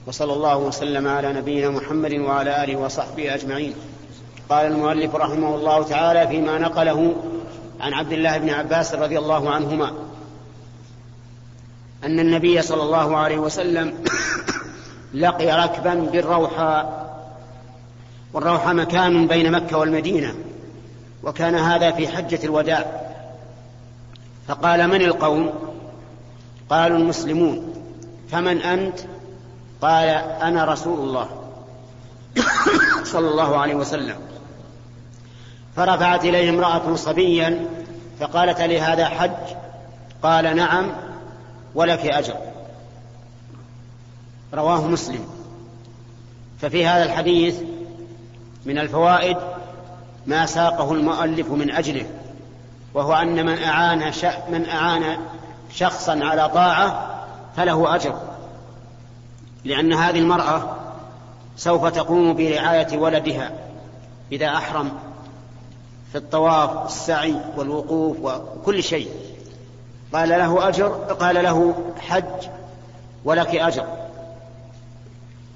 وصلى 0.06 0.32
الله 0.32 0.58
وسلم 0.58 1.08
على 1.08 1.32
نبينا 1.32 1.70
محمد 1.70 2.12
وعلى 2.12 2.64
آله 2.64 2.76
وصحبه 2.76 3.34
أجمعين. 3.34 3.72
قال 4.48 4.66
المؤلف 4.66 5.14
رحمه 5.14 5.54
الله 5.54 5.82
تعالى 5.82 6.28
فيما 6.28 6.58
نقله 6.58 7.14
عن 7.80 7.92
عبد 7.92 8.12
الله 8.12 8.38
بن 8.38 8.50
عباس 8.50 8.94
رضي 8.94 9.18
الله 9.18 9.50
عنهما. 9.50 9.92
أن 12.04 12.20
النبي 12.20 12.62
صلى 12.62 12.82
الله 12.82 13.16
عليه 13.16 13.38
وسلم 13.38 13.94
لقي 15.14 15.64
ركبا 15.64 15.94
بالروحاء 15.94 17.10
والروحاء 18.32 18.74
مكان 18.74 19.26
بين 19.26 19.52
مكة 19.52 19.78
والمدينة 19.78 20.34
وكان 21.22 21.54
هذا 21.54 21.90
في 21.90 22.08
حجة 22.08 22.44
الوداع. 22.44 23.00
فقال 24.48 24.88
من 24.88 25.02
القوم؟ 25.02 25.52
قالوا 26.70 26.98
المسلمون. 26.98 27.74
فمن 28.30 28.62
أنت؟ 28.62 28.98
قال 29.82 30.08
أنا 30.42 30.64
رسول 30.64 30.98
الله 30.98 31.28
صلى 33.12 33.28
الله 33.28 33.56
عليه 33.56 33.74
وسلم. 33.74 34.16
فرفعت 35.76 36.24
إليه 36.24 36.50
امرأة 36.50 36.94
صبيا 36.94 37.66
فقالت 38.20 38.60
لي 38.60 38.80
هذا 38.80 39.06
حج؟ 39.06 39.56
قال 40.22 40.56
نعم. 40.56 40.86
ولك 41.74 42.06
أجر. 42.06 42.36
رواه 44.54 44.86
مسلم. 44.86 45.24
ففي 46.60 46.86
هذا 46.86 47.04
الحديث 47.04 47.60
من 48.66 48.78
الفوائد 48.78 49.36
ما 50.26 50.46
ساقه 50.46 50.92
المؤلف 50.92 51.50
من 51.50 51.70
أجله 51.70 52.06
وهو 52.94 53.12
أن 53.12 53.46
من 53.46 53.62
أعان 53.62 54.12
من 54.48 54.68
أعان 54.68 55.18
شخصا 55.74 56.24
على 56.24 56.48
طاعة 56.48 57.20
فله 57.56 57.94
أجر. 57.94 58.20
لأن 59.64 59.92
هذه 59.92 60.18
المرأة 60.18 60.76
سوف 61.56 61.86
تقوم 61.86 62.34
برعاية 62.34 62.98
ولدها 62.98 63.52
إذا 64.32 64.48
أحرم 64.48 64.92
في 66.12 66.18
الطواف 66.18 66.86
السعي 66.86 67.34
والوقوف 67.56 68.16
وكل 68.20 68.82
شيء. 68.82 69.29
قال 70.12 70.28
له 70.28 70.68
أجر 70.68 70.88
قال 71.20 71.44
له 71.44 71.74
حج 72.00 72.48
ولك 73.24 73.54
أجر. 73.54 73.86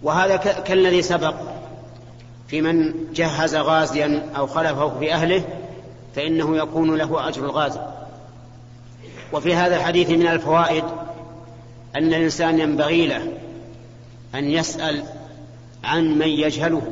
وهذا 0.03 0.37
كالذي 0.37 1.03
سبق 1.03 1.35
في 2.49 2.61
من 2.61 2.95
جهز 3.13 3.55
غازيا 3.57 4.27
أو 4.37 4.47
خلفه 4.47 4.99
في 4.99 5.15
أهله 5.15 5.45
فإنه 6.17 6.57
يكون 6.57 6.97
له 6.97 7.29
أجر 7.29 7.45
الغازي 7.45 7.81
وفي 9.33 9.55
هذا 9.55 9.77
الحديث 9.77 10.11
من 10.11 10.27
الفوائد 10.27 10.85
أن 11.97 12.15
الإنسان 12.15 12.59
ينبغي 12.59 13.07
له 13.07 13.33
أن 14.35 14.45
يسأل 14.45 15.05
عن 15.85 16.19
من 16.19 16.29
يجهله 16.29 16.83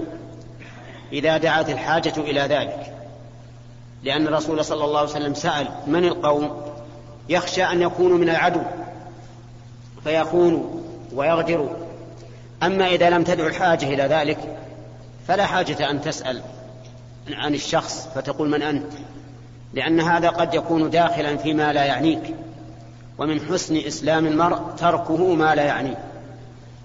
إذا 1.12 1.37
دعت 1.37 1.70
الحاجة 1.70 2.14
إلى 2.16 2.40
ذلك. 2.40 2.92
لأن 4.03 4.27
الرسول 4.27 4.64
صلى 4.64 4.85
الله 4.85 4.98
عليه 4.98 5.11
وسلم 5.11 5.35
سأل 5.35 5.68
من 5.87 6.05
القوم؟ 6.05 6.72
يخشى 7.29 7.65
أن 7.65 7.83
يكونوا 7.83 8.19
من 8.19 8.29
العدو 8.29 8.63
فيخونوا 10.05 10.65
ويغدروا 11.15 11.71
أما 12.63 12.87
إذا 12.87 13.11
لم 13.11 13.25
تدعو 13.25 13.47
الحاجة 13.47 13.87
إلى 13.87 14.03
ذلك 14.03 14.39
فلا 15.29 15.47
حاجة 15.47 15.91
أن 15.91 16.01
تسأل 16.01 16.43
عن 17.31 17.55
الشخص 17.55 18.09
فتقول 18.15 18.51
من 18.51 18.63
أنت 18.63 18.93
لأن 19.75 20.01
هذا 20.01 20.29
قد 20.29 20.55
يكون 20.55 20.91
داخلا 20.91 21.37
فيما 21.37 21.73
لا 21.73 21.85
يعنيك. 21.85 22.35
ومن 23.19 23.41
حسن 23.41 23.77
إسلام 23.77 24.27
المرء 24.27 24.61
تركه 24.79 25.35
ما 25.35 25.55
لا 25.55 25.63
يعنيه. 25.63 25.99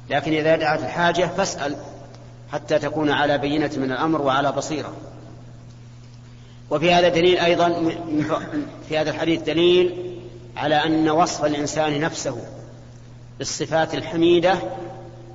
لكن 0.10 0.34
إذا 0.34 0.56
دعت 0.56 0.80
الحاجة 0.80 1.30
فاسأل 1.38 1.76
حتى 2.52 2.80
تكون 2.80 3.10
على 3.10 3.38
بينة 3.38 3.72
من 3.78 3.92
الأمر 3.92 4.22
وعلى 4.22 4.52
بصيرة. 4.52 4.94
وفي 6.70 6.94
هذا 6.94 7.10
دليل 7.10 7.40
أيضا 7.40 7.92
في 8.90 8.98
هذا 8.98 9.10
الحديث 9.10 9.42
دليل 9.42 10.07
على 10.58 10.76
أن 10.76 11.10
وصف 11.10 11.46
الإنسان 11.46 12.00
نفسه 12.02 12.38
بالصفات 13.38 13.94
الحميدة 13.94 14.56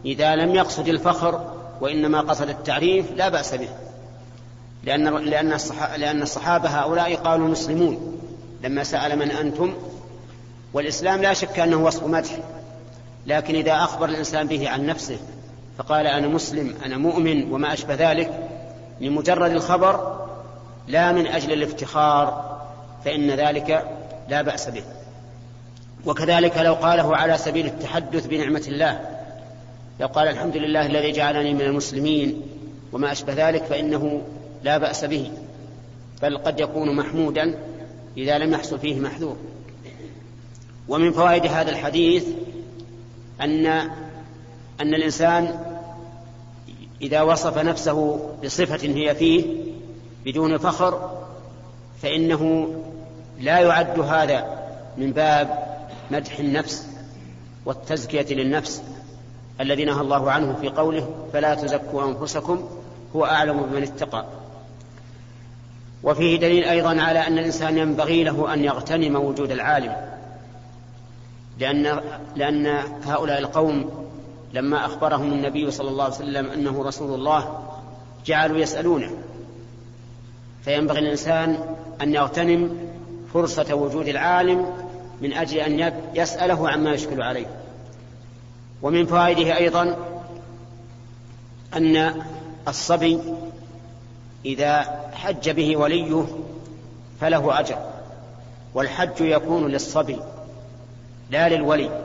إذا 0.05 0.37
لم 0.37 0.55
يقصد 0.55 0.89
الفخر 0.89 1.55
وإنما 1.81 2.21
قصد 2.21 2.49
التعريف 2.49 3.13
لا 3.17 3.29
بأس 3.29 3.55
به. 3.55 3.69
لأن 4.85 5.09
لأن 5.09 5.59
لأن 5.97 6.23
الصحابة 6.23 6.69
هؤلاء 6.69 7.15
قالوا 7.15 7.49
مسلمون. 7.49 8.19
لما 8.63 8.85
سأل 8.85 9.19
من 9.19 9.31
أنتم؟ 9.31 9.75
والإسلام 10.73 11.23
لا 11.23 11.33
شك 11.33 11.59
أنه 11.59 11.77
وصف 11.77 12.07
مدح. 12.07 12.39
لكن 13.27 13.55
إذا 13.55 13.73
أخبر 13.73 14.09
الإنسان 14.09 14.47
به 14.47 14.69
عن 14.69 14.87
نفسه 14.87 15.19
فقال 15.79 16.07
أنا 16.07 16.29
مسلم 16.29 16.75
أنا 16.85 16.97
مؤمن 16.97 17.53
وما 17.53 17.73
أشبه 17.73 17.95
ذلك 17.95 18.49
لمجرد 19.01 19.51
الخبر 19.51 20.27
لا 20.89 21.13
من 21.13 21.27
أجل 21.27 21.53
الافتخار 21.53 22.59
فإن 23.05 23.31
ذلك 23.31 23.85
لا 24.29 24.43
بأس 24.43 24.69
به. 24.69 24.85
وكذلك 26.07 26.59
لو 26.59 26.75
قاله 26.75 27.17
على 27.17 27.39
سبيل 27.39 27.67
التحدث 27.67 28.27
بنعمة 28.27 28.65
الله 28.69 29.01
لو 30.01 30.07
قال 30.07 30.29
الحمد 30.29 30.57
لله 30.57 30.87
الذي 30.87 31.13
جعلني 31.13 31.55
من 31.55 31.61
المسلمين 31.61 32.43
وما 32.93 33.13
أشبه 33.13 33.49
ذلك 33.49 33.65
فإنه 33.65 34.23
لا 34.63 34.79
بأس 34.79 35.05
به 35.05 35.31
بل 36.23 36.39
قد 36.39 36.61
يكون 36.61 36.97
محمودا 36.97 37.59
إذا 38.17 38.39
لم 38.39 38.53
يحصل 38.53 38.79
فيه 38.79 39.01
محذور. 39.01 39.37
ومن 40.89 41.13
فوائد 41.13 41.47
هذا 41.47 41.71
الحديث 41.71 42.27
ان 43.41 43.67
أن 44.81 44.95
الإنسان 44.95 45.59
إذا 47.03 47.23
وصف 47.23 47.59
نفسه 47.59 48.29
بصفة 48.45 48.89
هي 48.89 49.15
فيه 49.15 49.45
بدون 50.25 50.59
فخر 50.59 51.11
فإنه 52.03 52.75
لا 53.41 53.59
يعد 53.61 54.01
هذا 54.01 54.63
من 54.99 55.13
باب 55.13 55.72
مدح 56.11 56.39
النفس 56.39 56.87
والتزكية 57.67 58.35
للنفس 58.35 58.83
الذي 59.61 59.85
نهى 59.85 60.01
الله 60.01 60.31
عنه 60.31 60.53
في 60.61 60.69
قوله 60.69 61.09
فلا 61.33 61.55
تزكوا 61.55 62.05
أنفسكم 62.05 62.69
هو 63.17 63.25
أعلم 63.25 63.63
بمن 63.63 63.83
اتقى. 63.83 64.27
وفيه 66.03 66.39
دليل 66.39 66.65
أيضا 66.65 67.01
على 67.01 67.27
أن 67.27 67.39
الإنسان 67.39 67.79
ينبغي 67.79 68.25
له 68.25 68.55
أن 68.55 68.65
يغتنم 68.65 69.17
وجود 69.17 69.51
العالم 69.51 69.97
لأن 71.59 72.01
لأن 72.37 72.67
هؤلاء 73.05 73.39
القوم 73.39 73.91
لما 74.53 74.87
أخبرهم 74.87 75.33
النبي 75.33 75.71
صلى 75.71 75.89
الله 75.89 76.05
عليه 76.05 76.15
وسلم 76.15 76.47
أنه 76.51 76.85
رسول 76.85 77.15
الله 77.15 77.63
جعلوا 78.27 78.59
يسألونه. 78.59 79.11
فينبغي 80.65 80.99
الانسان 80.99 81.77
أن 82.03 82.15
يغتنم 82.15 82.79
فرصة 83.35 83.75
وجود 83.75 84.09
العالم 84.09 84.67
من 85.23 85.33
أجل 85.33 85.59
أن 85.59 85.93
يسأله 86.15 86.71
عما 86.71 86.95
يشكل 86.95 87.23
عليه. 87.23 87.47
ومن 88.83 89.07
فوائده 89.07 89.57
أيضا 89.57 89.97
أن 91.75 92.23
الصبي 92.69 93.19
إذا 94.45 95.01
حج 95.15 95.51
به 95.51 95.77
وليه 95.77 96.25
فله 97.21 97.61
أجر 97.61 97.79
والحج 98.75 99.21
يكون 99.21 99.69
للصبي 99.69 100.19
لا 101.31 101.49
للولي. 101.49 102.03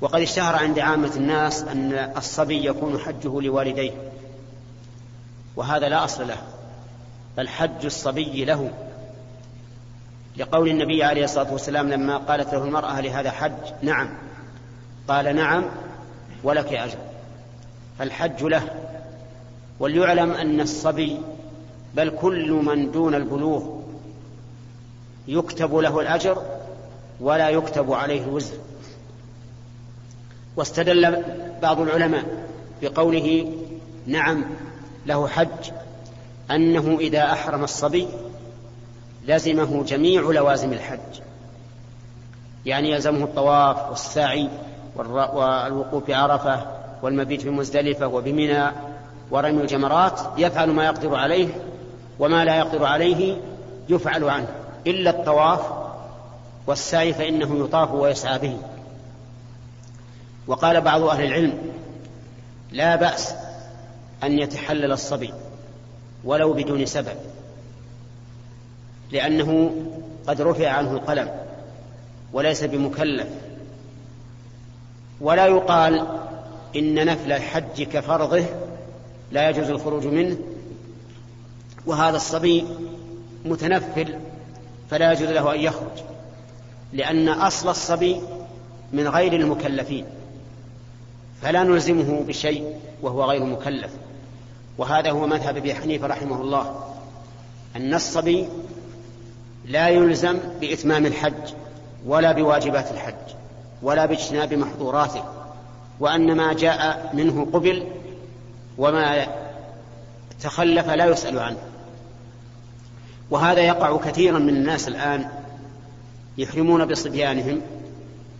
وقد 0.00 0.20
اشتهر 0.20 0.56
عند 0.56 0.78
عامة 0.78 1.12
الناس 1.16 1.62
أن 1.62 2.12
الصبي 2.16 2.66
يكون 2.66 2.98
حجه 2.98 3.40
لوالديه 3.40 3.92
وهذا 5.56 5.88
لا 5.88 6.04
أصل 6.04 6.28
له 6.28 6.42
بل 7.36 7.48
حج 7.48 7.84
الصبي 7.84 8.44
له. 8.44 8.70
لقول 10.36 10.68
النبي 10.68 11.04
عليه 11.04 11.24
الصلاة 11.24 11.52
والسلام 11.52 11.88
لما 11.88 12.16
قالت 12.16 12.54
له 12.54 12.64
المرأة 12.64 13.00
لهذا 13.00 13.30
حج؟ 13.30 13.52
نعم. 13.82 14.10
قال 15.08 15.36
نعم 15.36 15.64
ولك 16.42 16.72
اجر 16.72 16.98
فالحج 17.98 18.44
له. 18.44 18.62
وليعلم 19.80 20.30
أن 20.30 20.60
الصبي 20.60 21.20
بل 21.94 22.10
كل 22.10 22.52
من 22.52 22.90
دون 22.90 23.14
البلوغ 23.14 23.80
يكتب 25.28 25.74
له 25.74 26.00
الأجر 26.00 26.42
ولا 27.20 27.48
يكتب 27.48 27.92
عليه 27.92 28.22
الوزر 28.22 28.54
واستدل 30.56 31.24
بعض 31.62 31.80
العلماء 31.80 32.24
بقوله 32.82 33.52
نعم 34.06 34.44
له 35.06 35.28
حج 35.28 35.70
أنه 36.50 36.96
إذا 37.00 37.32
أحرم 37.32 37.64
الصبي 37.64 38.08
لزمه 39.26 39.84
جميع 39.84 40.22
لوازم 40.22 40.72
الحج. 40.72 41.20
يعني 42.66 42.90
يلزمه 42.90 43.24
الطواف 43.24 43.90
والسعي 43.90 44.48
والوقوف 44.96 46.08
بعرفة 46.08 46.66
والمبيت 47.02 47.44
بمزدلفة 47.44 48.06
وبمنى 48.06 48.64
ورمي 49.30 49.62
الجمرات 49.62 50.20
يفعل 50.38 50.70
ما 50.70 50.84
يقدر 50.84 51.14
عليه 51.14 51.48
وما 52.18 52.44
لا 52.44 52.56
يقدر 52.56 52.84
عليه 52.84 53.36
يفعل 53.88 54.24
عنه. 54.24 54.48
إلا 54.86 55.10
الطواف 55.10 55.60
والسعي 56.66 57.12
فإنه 57.12 57.64
يطاف 57.64 57.92
ويسعى 57.92 58.38
به. 58.38 58.56
وقال 60.46 60.80
بعض 60.80 61.02
أهل 61.02 61.24
العلم 61.24 61.58
لا 62.72 62.96
بأس 62.96 63.34
أن 64.24 64.38
يتحلل 64.38 64.92
الصبي 64.92 65.32
ولو 66.24 66.52
بدون 66.52 66.86
سبب. 66.86 67.16
لأنه 69.12 69.74
قد 70.26 70.40
رفع 70.40 70.68
عنه 70.68 70.92
القلم 70.92 71.30
وليس 72.32 72.64
بمكلف. 72.64 73.28
ولا 75.20 75.46
يقال 75.46 76.06
إن 76.76 77.06
نفل 77.06 77.32
الحج 77.32 77.82
كفرضه 77.82 78.44
لا 79.32 79.50
يجوز 79.50 79.70
الخروج 79.70 80.06
منه 80.06 80.36
وهذا 81.86 82.16
الصبي 82.16 82.64
متنفل 83.44 84.18
فلا 84.90 85.12
يجوز 85.12 85.28
له 85.28 85.54
أن 85.54 85.60
يخرج 85.60 86.02
لأن 86.92 87.28
أصل 87.28 87.68
الصبي 87.68 88.20
من 88.92 89.08
غير 89.08 89.32
المكلفين 89.32 90.04
فلا 91.42 91.62
نلزمه 91.62 92.24
بشيء 92.28 92.76
وهو 93.02 93.24
غير 93.24 93.44
مكلف. 93.44 93.90
وهذا 94.78 95.10
هو 95.10 95.26
مذهب 95.26 95.56
أبي 95.56 95.74
حنيفة 95.74 96.06
رحمه 96.06 96.40
الله 96.40 96.94
أن 97.76 97.94
الصبي 97.94 98.48
لا 99.64 99.88
يلزم 99.88 100.38
بإتمام 100.60 101.06
الحج 101.06 101.54
ولا 102.06 102.32
بواجبات 102.32 102.90
الحج 102.90 103.34
ولا 103.82 104.06
باجتناب 104.06 104.54
محظوراته 104.54 105.24
وان 106.00 106.36
ما 106.36 106.52
جاء 106.52 107.10
منه 107.14 107.46
قبل 107.52 107.86
وما 108.78 109.26
تخلف 110.42 110.88
لا 110.88 111.04
يسأل 111.04 111.38
عنه. 111.38 111.58
وهذا 113.30 113.60
يقع 113.60 113.96
كثيرا 113.96 114.38
من 114.38 114.48
الناس 114.48 114.88
الآن 114.88 115.28
يحرمون 116.38 116.84
بصبيانهم 116.84 117.60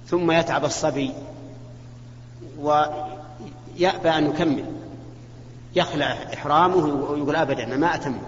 ثم 0.07 0.31
يتعب 0.31 0.65
الصبي 0.65 1.13
ويأبى 2.59 4.09
أن 4.09 4.31
يكمل. 4.31 4.65
يخلع 5.77 6.17
إحرامه 6.35 7.11
ويقول 7.11 7.37
أبدا 7.37 7.77
ما 7.77 7.95
أتم. 7.95 8.19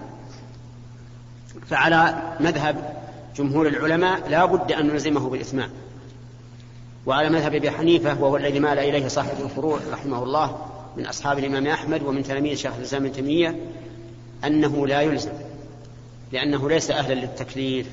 فعلى 1.65 2.21
مذهب 2.39 2.93
جمهور 3.35 3.67
العلماء 3.67 4.29
لا 4.29 4.45
بد 4.45 4.71
أن 4.71 4.87
نلزمه 4.87 5.29
بالإتمام 5.29 5.69
وعلى 7.05 7.29
مذهب 7.29 7.55
أبي 7.55 7.71
حنيفة 7.71 8.21
وهو 8.23 8.37
الذي 8.37 8.59
مال 8.59 8.79
إليه 8.79 9.07
صاحب 9.07 9.41
الفروع 9.43 9.79
رحمه 9.91 10.23
الله 10.23 10.57
من 10.97 11.05
أصحاب 11.05 11.39
الإمام 11.39 11.67
أحمد 11.67 12.03
ومن 12.03 12.23
تلاميذ 12.23 12.55
شيخ 12.55 12.75
الإسلام 12.75 13.05
ابن 13.05 13.13
تيمية 13.13 13.55
أنه 14.45 14.87
لا 14.87 15.01
يلزم 15.01 15.31
لأنه 16.31 16.69
ليس 16.69 16.91
أهلا 16.91 17.13
للتكليف. 17.13 17.87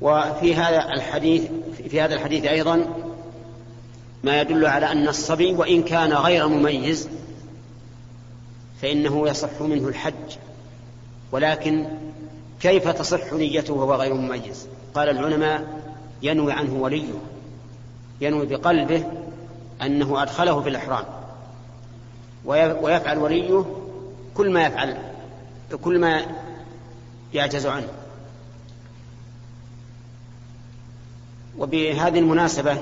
وفي 0.00 0.54
هذا 0.54 0.92
الحديث 0.92 1.42
في 1.88 2.00
هذا 2.00 2.14
الحديث 2.14 2.44
أيضا 2.44 2.86
ما 4.24 4.40
يدل 4.40 4.66
على 4.66 4.92
أن 4.92 5.08
الصبي 5.08 5.52
وإن 5.54 5.82
كان 5.82 6.12
غير 6.12 6.48
مميز 6.48 7.08
فإنه 8.82 9.28
يصح 9.28 9.60
منه 9.60 9.88
الحج. 9.88 10.36
ولكن 11.32 11.86
كيف 12.60 12.88
تصح 12.88 13.32
نيته 13.32 13.74
وهو 13.74 13.94
غير 13.94 14.14
مميز؟ 14.14 14.68
قال 14.94 15.08
العلماء 15.08 15.82
ينوي 16.22 16.52
عنه 16.52 16.74
وليه. 16.74 17.12
ينوي 18.20 18.46
بقلبه 18.46 19.04
أنه 19.82 20.22
أدخله 20.22 20.60
في 20.60 20.68
الإحرام. 20.68 21.04
ويفعل 22.44 23.18
وليه 23.18 23.64
كل 24.34 24.50
ما 24.50 24.66
يفعل 24.66 24.98
كل 25.82 25.98
ما 25.98 26.22
يعجز 27.34 27.66
عنه. 27.66 27.88
وبهذه 31.58 32.18
المناسبة 32.18 32.78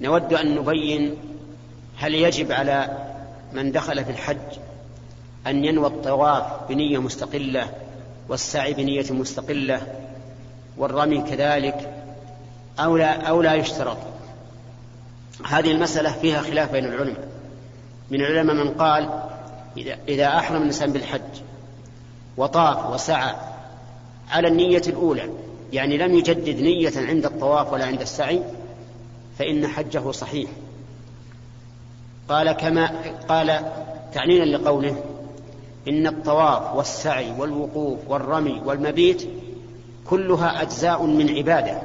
نود 0.00 0.32
أن 0.32 0.54
نبين 0.54 1.16
هل 1.96 2.14
يجب 2.14 2.52
على 2.52 2.98
من 3.52 3.72
دخل 3.72 4.04
في 4.04 4.10
الحج 4.10 4.36
أن 5.46 5.64
ينوى 5.64 5.86
الطواف 5.86 6.44
بنية 6.68 6.98
مستقلة 6.98 7.70
والسعي 8.28 8.74
بنية 8.74 9.06
مستقلة 9.10 9.82
والرمي 10.76 11.22
كذلك 11.22 12.04
أو 12.78 12.96
لا, 12.96 13.22
أو 13.28 13.42
لا 13.42 13.54
يشترط. 13.54 13.96
هذه 15.46 15.70
المسألة 15.70 16.12
فيها 16.12 16.42
خلاف 16.42 16.72
بين 16.72 16.84
العلماء. 16.84 17.28
من 18.10 18.20
العلماء 18.20 18.56
من 18.56 18.70
قال 18.70 19.10
إذا, 20.08 20.26
أحرم 20.26 20.62
الإنسان 20.62 20.92
بالحج 20.92 21.20
وطاف 22.36 22.92
وسعى 22.92 23.34
على 24.30 24.48
النية 24.48 24.82
الأولى 24.86 25.30
يعني 25.72 25.98
لم 25.98 26.14
يجدد 26.14 26.60
نية 26.60 26.92
عند 26.96 27.24
الطواف 27.24 27.72
ولا 27.72 27.86
عند 27.86 28.00
السعي 28.00 28.42
فإن 29.38 29.66
حجه 29.66 30.10
صحيح. 30.10 30.50
قال 32.28 32.52
كما 32.52 32.90
قال 33.28 33.72
تعنينا 34.14 34.44
لقوله 34.44 35.04
إن 35.88 36.06
الطواف 36.06 36.74
والسعي 36.74 37.32
والوقوف 37.38 37.98
والرمي 38.08 38.62
والمبيت 38.64 39.28
كلها 40.06 40.62
أجزاء 40.62 41.04
من 41.06 41.36
عبادة 41.36 41.82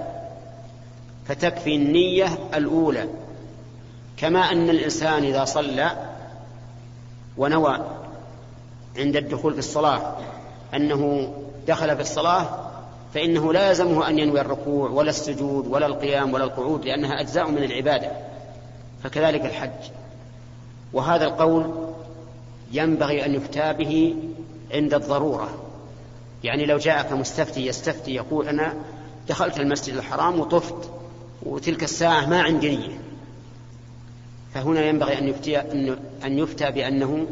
فتكفي 1.26 1.76
النية 1.76 2.28
الأولى. 2.54 3.08
كما 4.18 4.40
أن 4.40 4.70
الإنسان 4.70 5.24
إذا 5.24 5.46
صلى 5.46 5.92
ونوى 7.38 7.80
عند 8.98 9.16
الدخول 9.16 9.54
في 9.54 9.60
الصلاة 9.60 10.16
أنه 10.74 11.34
دخل 11.68 11.96
في 11.96 12.02
الصلاة 12.02 12.48
فإنه 13.14 13.54
لا 13.54 13.70
يلزمه 13.70 14.10
أن 14.10 14.20
ينوي 14.20 14.42
الركوع 14.42 14.90
ولا 14.90 15.10
السجود 15.10 15.68
ولا 15.68 15.86
القيام 15.86 16.34
ولا 16.34 16.44
القعود 16.44 16.86
لأنها 16.86 17.22
أجزاء 17.22 17.52
من 17.52 17.64
العبادة 17.64 18.12
فكذلك 19.04 19.46
الحج. 19.46 19.92
وهذا 20.94 21.26
القول 21.26 21.85
ينبغي 22.76 23.26
أن 23.26 23.36
يفتى 23.36 23.74
به 23.74 24.16
عند 24.72 24.94
الضرورة. 24.94 25.50
يعني 26.44 26.66
لو 26.66 26.78
جاءك 26.78 27.12
مستفتي 27.12 27.66
يستفتي 27.66 28.16
يقول 28.16 28.48
أنا 28.48 28.74
دخلت 29.30 29.60
المسجد 29.60 29.96
الحرام 29.96 30.40
وطفت 30.40 30.90
وتلك 31.44 31.84
الساعة 31.84 32.26
ما 32.26 32.42
عندي 32.42 32.76
نية. 32.76 33.00
فهنا 34.54 34.86
ينبغي 34.86 35.18
أن 35.18 35.28
يفتي 35.28 35.60
أن 36.26 36.40
يفتى 36.40 36.72
بأنه 36.72 37.28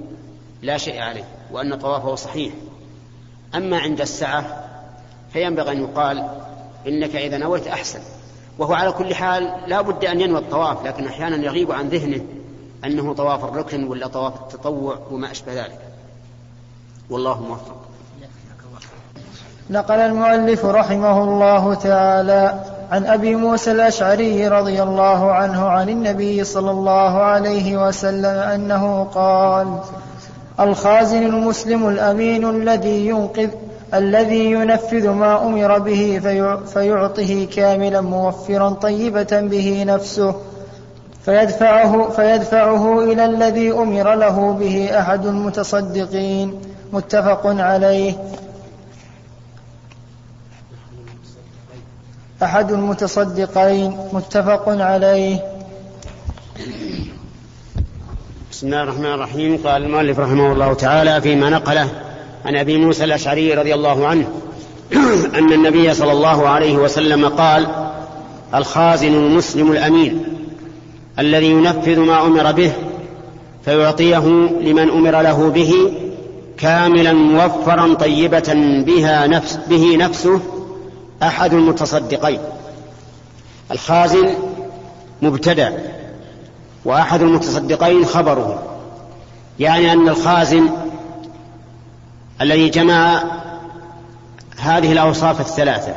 لا 0.62 0.78
شيء 0.78 1.00
عليه 1.00 1.26
وأن 1.52 1.76
طوافه 1.76 2.16
صحيح. 2.16 2.54
أما 3.56 3.78
عند 3.78 4.02
السعة 4.02 4.70
فينبغي 5.34 5.72
أن 5.72 5.82
يقال 5.82 6.30
إنك 6.88 7.16
إذا 7.16 7.38
نويت 7.38 7.68
أحسن. 7.68 8.00
وهو 8.60 8.74
على 8.74 8.92
كل 8.92 9.16
حال 9.16 9.54
لا 9.68 9.82
بد 9.82 10.06
أن 10.06 10.22
ينوي 10.22 10.40
الطواف 10.40 10.86
لكن 10.86 11.06
أحيانا 11.06 11.46
يغيب 11.46 11.72
عن 11.72 11.90
ذهنه. 11.90 12.26
أنه 12.86 13.14
طواف 13.14 13.44
الركن 13.44 13.84
ولا 13.84 14.08
طواف 14.08 14.34
التطوع 14.42 14.98
وما 15.12 15.32
أشبه 15.32 15.54
ذلك. 15.54 15.80
والله 17.10 17.42
موفق. 17.42 17.76
نقل 19.70 19.96
المؤلف 19.96 20.66
رحمه 20.66 21.24
الله 21.24 21.74
تعالى 21.74 22.64
عن 22.92 23.06
أبي 23.06 23.36
موسى 23.36 23.72
الأشعري 23.72 24.48
رضي 24.48 24.84
الله 24.84 25.32
عنه 25.32 25.66
عن 25.66 25.90
النبي 25.90 26.44
صلى 26.44 26.72
الله 26.72 27.18
عليه 27.22 27.88
وسلم 27.88 28.26
أنه 28.26 29.04
قال 29.04 29.80
الخازن 30.60 31.24
المسلم 31.24 31.88
الأمين 31.88 32.50
الذي 32.50 33.08
ينقذ 33.08 33.50
الذي 33.94 34.52
ينفذ 34.52 35.10
ما 35.10 35.46
أمر 35.46 35.80
به 35.80 36.20
فيعطه 36.66 37.48
كاملا 37.56 38.02
موفرا 38.02 38.70
طيبة 38.70 39.42
به 39.42 39.84
نفسه 39.84 40.36
فيدفعه, 41.26 42.10
فيدفعه 42.10 43.04
إلى 43.04 43.26
الذي 43.26 43.72
أمر 43.72 44.16
له 44.16 44.54
به 44.54 45.00
أحد 45.00 45.26
المتصدقين. 45.26 46.62
متفق 46.94 47.42
عليه. 47.46 48.14
أحد 52.44 52.72
المتصدقين. 52.72 53.98
متفق 54.14 54.64
عليه. 54.68 55.40
بسم 58.52 58.68
الله 58.68 58.84
الرحمن 58.84 59.14
الرحيم. 59.14 59.58
قال 59.58 59.84
المؤلف 59.84 60.20
رحمه 60.20 60.52
الله 60.52 60.74
تعالى 60.74 61.22
فيما 61.22 61.50
نقله 61.50 61.90
عن 62.46 62.56
أبي 62.56 62.78
موسى 62.78 63.04
الأشعري 63.04 63.54
رضي 63.54 63.74
الله 63.74 64.08
عنه 64.08 64.28
أن 65.36 65.54
النبي 65.54 65.94
صلى 65.94 66.12
الله 66.12 66.48
عليه 66.48 66.78
وسلم 66.78 67.28
قال 67.28 67.68
الخازن 68.56 69.14
المسلم 69.14 69.72
الأمين. 69.72 70.43
الذي 71.20 71.50
ينفذ 71.50 72.00
ما 72.00 72.26
أمر 72.26 72.52
به 72.52 72.72
فيعطيه 73.66 74.28
لمن 74.62 74.90
أمر 74.90 75.22
له 75.22 75.50
به 75.50 75.74
كاملا 76.58 77.14
موفرا 77.14 77.94
طيبة 77.94 78.54
بها 78.86 79.28
نفس 79.28 79.60
به 79.70 79.98
نفسه 79.98 80.40
أحد 81.24 81.54
المتصدقين. 81.54 82.40
الخازن 83.72 84.34
مبتدأ 85.22 85.84
وأحد 86.86 87.22
المتصدقين 87.22 88.06
خبره. 88.06 88.64
يعني 89.60 89.94
أن 89.94 90.10
الخازن 90.10 90.70
الذي 92.42 92.70
جمع 92.70 93.24
هذه 94.58 94.92
الأوصاف 94.92 95.42
الثلاثة 95.42 95.96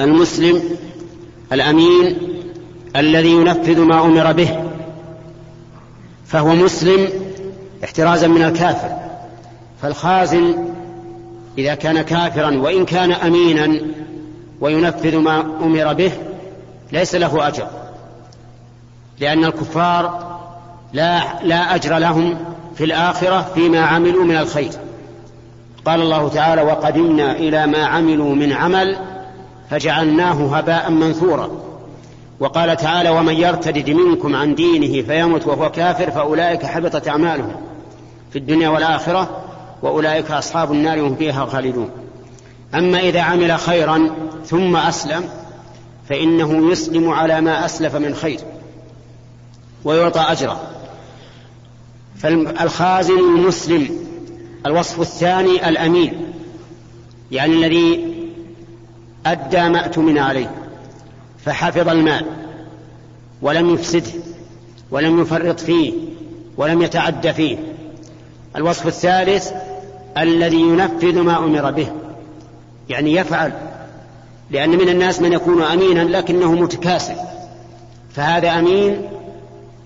المسلم 0.00 0.62
الأمين 1.52 2.35
الذي 2.96 3.30
ينفذ 3.30 3.80
ما 3.80 4.04
أمر 4.04 4.32
به 4.32 4.64
فهو 6.26 6.54
مسلم 6.54 7.08
احترازا 7.84 8.26
من 8.26 8.42
الكافر. 8.42 9.06
فالخازن 9.82 10.54
إذا 11.58 11.74
كان 11.74 12.02
كافرا 12.02 12.58
وإن 12.58 12.84
كان 12.84 13.12
أمينا 13.12 13.80
وينفذ 14.60 15.16
ما 15.16 15.40
أمر 15.40 15.92
به 15.92 16.12
ليس 16.92 17.14
له 17.14 17.48
أجر 17.48 17.66
لأن 19.20 19.44
الكفار 19.44 20.36
لا, 20.92 21.42
لا 21.42 21.74
أجر 21.74 21.98
لهم 21.98 22.38
في 22.74 22.84
الآخرة 22.84 23.50
فيما 23.54 23.80
عملوا 23.80 24.24
من 24.24 24.36
الخير. 24.36 24.70
قال 25.84 26.00
الله 26.00 26.28
تعالى 26.28 26.62
وقدمنا 26.62 27.32
إلى 27.32 27.66
ما 27.66 27.86
عملوا 27.86 28.34
من 28.34 28.52
عمل 28.52 28.96
فجعلناه 29.70 30.56
هباء 30.56 30.90
منثورا. 30.90 31.50
وقال 32.40 32.76
تعالى 32.76 33.10
ومن 33.10 33.34
يرتد 33.34 33.90
منكم 33.90 34.36
عن 34.36 34.54
دينه 34.54 35.06
فيمت 35.06 35.46
وهو 35.46 35.70
كافر 35.70 36.10
فأولئك 36.10 36.66
حبطت 36.66 37.08
أعمالهم 37.08 37.56
في 38.30 38.38
الدنيا 38.38 38.68
والآخرة 38.68 39.44
وأولئك 39.82 40.30
أصحاب 40.30 40.72
النار 40.72 41.00
هم 41.00 41.16
فيها 41.16 41.46
خالدون. 41.46 41.90
أما 42.74 43.00
إذا 43.00 43.20
عمل 43.20 43.58
خيرا 43.58 44.10
ثم 44.46 44.76
أسلم 44.76 45.24
فإنه 46.08 46.70
يسلم 46.72 47.10
على 47.10 47.40
ما 47.40 47.64
أسلف 47.64 47.96
من 47.96 48.14
خير 48.14 48.40
ويعطى 49.84 50.20
أجره 50.20 50.60
فالخازن 52.16 53.18
المسلم 53.18 53.88
الوصف 54.66 55.00
الثاني 55.00 55.68
الأمين 55.68 56.32
يعني 57.30 57.52
الذي 57.52 58.14
أدى 59.26 59.68
ما 59.68 59.86
أتمن 59.86 60.18
عليه. 60.18 60.65
فحفظ 61.46 61.88
المال 61.88 62.26
ولم 63.42 63.74
يفسده 63.74 64.10
ولم 64.90 65.20
يفرط 65.20 65.60
فيه 65.60 65.92
ولم 66.56 66.82
يتعد 66.82 67.30
فيه. 67.30 67.58
الوصف 68.56 68.86
الثالث 68.86 69.52
الذي 70.18 70.60
ينفذ 70.60 71.18
ما 71.20 71.38
أمر 71.38 71.70
به 71.70 71.88
يعني 72.88 73.14
يفعل 73.14 73.52
لأن 74.50 74.70
من 74.70 74.88
الناس 74.88 75.20
من 75.20 75.32
يكون 75.32 75.62
أمينا 75.62 76.00
لكنه 76.00 76.52
متكاسل 76.52 77.16
فهذا 78.14 78.50
أمين 78.50 79.02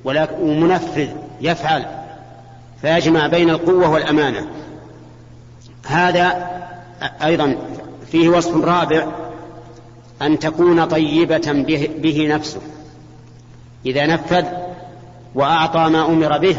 ومنفذ 0.05 1.09
يفعل 1.41 1.85
فيجمع 2.83 3.27
بين 3.27 3.51
القوة 3.51 3.91
والأمانة. 3.91 4.47
هذا 5.87 6.51
أيضا 7.23 7.57
فيه 8.13 8.29
وصف 8.29 8.65
رابع 8.65 9.07
أن 10.23 10.39
تكون 10.39 10.85
طيبة 10.85 11.53
به, 11.53 11.91
به 11.99 12.29
نفسه. 12.29 12.61
إذا 13.87 14.07
نفذ 14.07 14.45
وأعطى 15.35 15.89
ما 15.89 16.07
أمر 16.07 16.39
به 16.39 16.57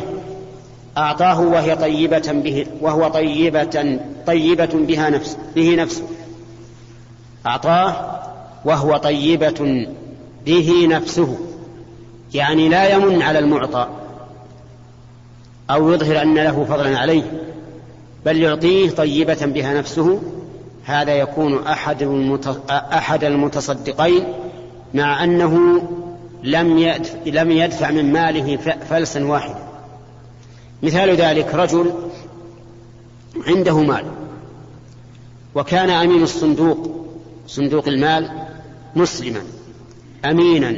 أعطاه 0.97 1.41
وهي 1.41 1.75
طيبة 1.75 2.31
به 2.31 2.65
وهو 2.81 3.07
طيبة 3.07 3.99
طيبة 4.27 4.69
بها 4.73 5.09
نفس 5.09 5.37
به 5.55 5.75
نفسه. 5.75 6.03
أعطاه 7.45 8.19
وهو 8.65 8.97
طيبة 8.97 9.87
به 10.45 10.87
نفسه. 10.89 11.37
يعني 12.33 12.69
لا 12.69 12.89
يمن 12.89 13.21
على 13.21 13.39
المعطى. 13.39 13.87
أو 15.71 15.91
يظهر 15.91 16.21
أن 16.21 16.35
له 16.35 16.65
فضلا 16.69 16.97
عليه. 16.99 17.23
بل 18.25 18.37
يعطيه 18.37 18.89
طيبة 18.89 19.45
بها 19.45 19.73
نفسه. 19.73 20.21
هذا 20.85 21.11
يكون 21.11 21.67
أحد 21.67 22.03
أحد 22.69 23.23
المتصدقين 23.23 24.23
مع 24.93 25.23
أنه 25.23 25.83
لم 26.43 26.77
يدفع, 26.77 27.17
لم 27.25 27.51
يدفع 27.51 27.91
من 27.91 28.13
ماله 28.13 28.57
فلسا 28.89 29.25
واحدا. 29.25 29.71
مثال 30.83 31.09
ذلك 31.15 31.55
رجل 31.55 31.91
عنده 33.47 33.81
مال 33.81 34.05
وكان 35.55 35.89
أمين 35.89 36.23
الصندوق 36.23 36.89
صندوق 37.47 37.87
المال 37.87 38.31
مسلما 38.95 39.41
أمينا 40.25 40.77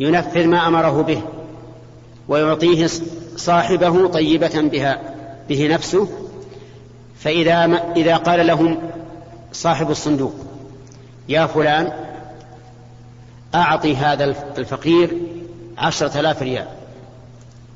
ينفذ 0.00 0.46
ما 0.46 0.68
أمره 0.68 1.02
به 1.02 1.22
ويعطيه 2.28 2.88
صاحبه 3.36 4.08
طيبة 4.08 4.60
بها 4.60 5.14
به 5.48 5.68
نفسه 5.68 6.08
فإذا 7.18 7.66
ما 7.66 7.92
إذا 7.96 8.16
قال 8.16 8.46
لهم 8.46 8.78
صاحب 9.52 9.90
الصندوق 9.90 10.34
يا 11.28 11.46
فلان 11.46 11.92
أعطي 13.54 13.96
هذا 13.96 14.24
الفقير 14.58 15.18
عشرة 15.78 16.20
آلاف 16.20 16.42
ريال. 16.42 16.66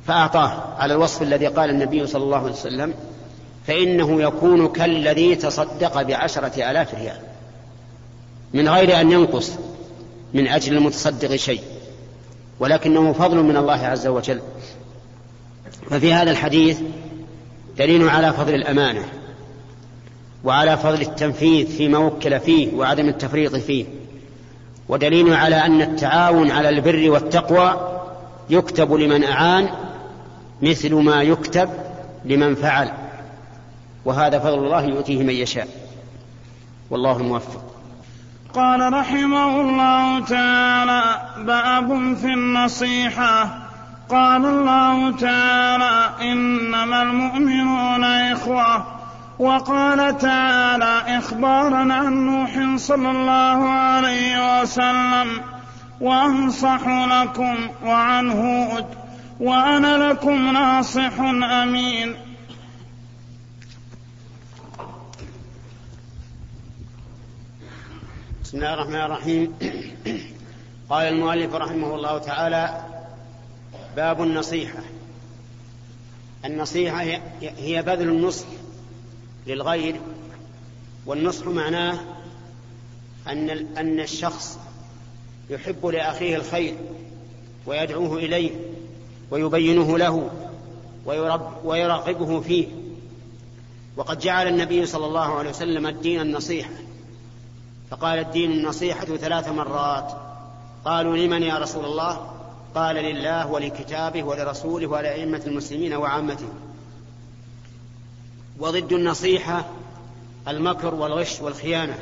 فأعطاه 0.06 0.74
على 0.78 0.94
الوصف 0.94 1.22
الذي 1.22 1.46
قال 1.46 1.70
النبي 1.70 2.06
صلى 2.06 2.24
الله 2.24 2.38
عليه 2.38 2.52
وسلم 2.52 2.94
فإنه 3.66 4.22
يكون 4.22 4.68
كالذي 4.68 5.34
تصدق 5.34 6.02
بعشرة 6.02 6.70
آلاف 6.70 6.94
ريال. 6.94 7.18
من 8.54 8.68
غير 8.68 9.00
أن 9.00 9.12
ينقص 9.12 9.52
من 10.34 10.48
أجل 10.48 10.76
المتصدق 10.76 11.36
شيء 11.36 11.62
ولكنه 12.60 13.12
فضل 13.12 13.36
من 13.36 13.56
الله 13.56 13.86
عز 13.86 14.06
وجل. 14.06 14.40
ففي 15.90 16.12
هذا 16.12 16.30
الحديث 16.30 16.80
دليل 17.78 18.08
على 18.08 18.32
فضل 18.32 18.54
الأمانة. 18.54 19.17
وعلى 20.44 20.76
فضل 20.76 21.00
التنفيذ 21.00 21.66
فيما 21.66 21.98
وكل 21.98 22.40
فيه 22.40 22.74
وعدم 22.74 23.08
التفريط 23.08 23.56
فيه. 23.56 23.84
ودليل 24.88 25.34
على 25.34 25.56
أن 25.66 25.80
التعاون 25.80 26.50
على 26.50 26.68
البر 26.68 27.10
والتقوى 27.10 27.98
يكتب 28.50 28.92
لمن 28.92 29.24
أعان 29.24 29.68
مثل 30.62 30.94
ما 30.94 31.22
يكتب 31.22 31.70
لمن 32.24 32.54
فعل. 32.54 32.90
وهذا 34.04 34.38
فضل 34.38 34.58
الله 34.58 34.82
يؤتيه 34.84 35.22
من 35.22 35.34
يشاء. 35.34 35.68
والله 36.90 37.16
الموفق 37.16 37.74
قال 38.54 38.92
رحمه 38.92 39.60
الله 39.60 40.20
تعالى 40.20 41.02
باب 41.38 42.16
في 42.16 42.26
النصيحة. 42.26 43.58
قال 44.08 44.44
الله 44.44 45.16
تعالى 45.16 46.10
إنما 46.32 47.02
المؤمنون 47.02 48.04
إخوة. 48.04 48.97
وقال 49.38 50.18
تعالى 50.18 51.18
اخبارا 51.18 51.92
عن 51.94 52.12
نوح 52.12 52.76
صلى 52.76 53.10
الله 53.10 53.68
عليه 53.68 54.60
وسلم 54.62 55.42
وأنصح 56.00 56.88
لكم 56.88 57.56
وعن 57.84 58.30
هود 58.30 58.86
وأنا 59.40 60.10
لكم 60.10 60.52
ناصح 60.52 61.20
أمين. 61.62 62.16
بسم 68.44 68.56
الله 68.56 68.74
الرحمن 68.74 68.94
الرحيم. 68.94 69.54
قال 70.90 71.08
المؤلف 71.08 71.54
رحمه 71.54 71.94
الله 71.94 72.18
تعالى 72.18 72.84
باب 73.96 74.22
النصيحة. 74.22 74.82
النصيحة 76.44 77.02
هي 77.42 77.82
بذل 77.82 78.08
النصح. 78.08 78.46
للغير 79.48 80.00
والنصح 81.06 81.46
معناه 81.46 81.98
أن 83.28 83.50
أن 83.78 84.00
الشخص 84.00 84.58
يحب 85.50 85.86
لأخيه 85.86 86.36
الخير 86.36 86.74
ويدعوه 87.66 88.16
إليه 88.16 88.50
ويبينه 89.30 89.98
له 89.98 90.30
ويراقبه 91.64 92.40
فيه. 92.40 92.66
وقد 93.96 94.18
جعل 94.18 94.48
النبي 94.48 94.86
صلى 94.86 95.06
الله 95.06 95.34
عليه 95.34 95.50
وسلم 95.50 95.86
الدين 95.86 96.20
النصيحة. 96.20 96.70
فقال 97.90 98.18
الدين 98.18 98.52
النصيحة 98.52 99.04
ثلاث 99.04 99.48
مرات. 99.48 100.12
قالوا 100.84 101.16
لمن 101.16 101.42
يا 101.42 101.58
رسول 101.58 101.84
الله؟ 101.84 102.30
قال 102.74 102.96
لله 102.96 103.46
ولكتابه 103.46 104.22
ولرسوله 104.22 104.86
ولأئمة 104.86 105.42
المسلمين 105.46 105.94
وعامتهم 105.94 106.67
وضد 108.58 108.92
النصيحة 108.92 109.66
المكر 110.48 110.94
والغش 110.94 111.40
والخيانة 111.40 111.98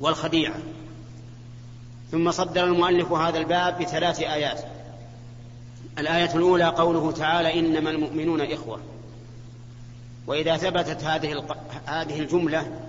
والخديعة. 0.00 0.54
ثم 2.10 2.30
صدر 2.30 2.64
المؤلف 2.64 3.12
هذا 3.12 3.38
الباب 3.38 3.78
بثلاث 3.78 4.20
آيات. 4.20 4.60
الآية 5.98 6.34
الأولى 6.34 6.64
قوله 6.64 7.12
تعالى 7.12 7.58
إنما 7.60 7.90
المؤمنون 7.90 8.40
إخوة. 8.40 8.80
وإذا 10.26 10.56
ثبتت 10.56 11.04
هذه 11.04 11.44
هذه 11.86 12.20
الجملة 12.20 12.80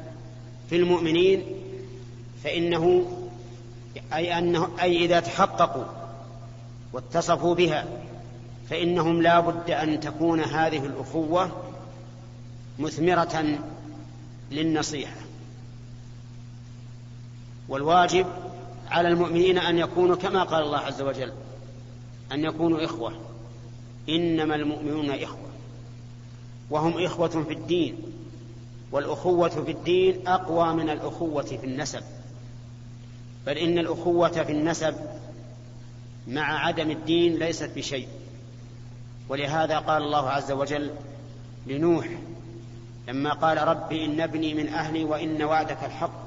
في 0.69 0.75
المؤمنين 0.75 1.43
فإنه 2.43 3.05
أي 4.13 4.37
أنه 4.37 4.69
أي 4.81 5.05
إذا 5.05 5.19
تحققوا 5.19 5.83
واتصفوا 6.93 7.55
بها 7.55 7.85
فإنهم 8.69 9.21
لا 9.21 9.39
بد 9.39 9.71
أن 9.71 9.99
تكون 9.99 10.39
هذه 10.39 10.85
الأخوة 10.85 11.51
مثمرة 12.79 13.59
للنصيحة. 14.51 15.15
والواجب 17.69 18.25
على 18.91 19.07
المؤمنين 19.07 19.57
أن 19.57 19.77
يكونوا 19.77 20.15
كما 20.15 20.43
قال 20.43 20.63
الله 20.63 20.77
عز 20.77 21.01
وجل 21.01 21.33
أن 22.31 22.43
يكونوا 22.43 22.85
إخوة. 22.85 23.13
إنما 24.09 24.55
المؤمنون 24.55 25.09
إخوة. 25.09 25.49
وهم 26.69 27.03
إخوة 27.03 27.27
في 27.27 27.53
الدين. 27.53 27.97
والأخوة 28.91 29.49
في 29.49 29.71
الدين 29.71 30.27
أقوى 30.27 30.73
من 30.73 30.89
الأخوة 30.89 31.43
في 31.43 31.65
النسب. 31.65 32.01
بل 33.45 33.57
إن 33.57 33.77
الأخوة 33.77 34.29
في 34.29 34.51
النسب 34.51 34.95
مع 36.27 36.65
عدم 36.65 36.91
الدين 36.91 37.35
ليست 37.35 37.71
بشيء. 37.75 38.07
ولهذا 39.29 39.79
قال 39.79 40.03
الله 40.03 40.29
عز 40.29 40.51
وجل 40.51 40.91
لنوح 41.67 42.09
لما 43.07 43.33
قال 43.33 43.57
رب 43.57 43.91
إن 43.91 44.21
ابني 44.21 44.53
من 44.53 44.67
أهلي 44.67 45.03
وإن 45.03 45.43
وعدك 45.43 45.83
الحق 45.83 46.23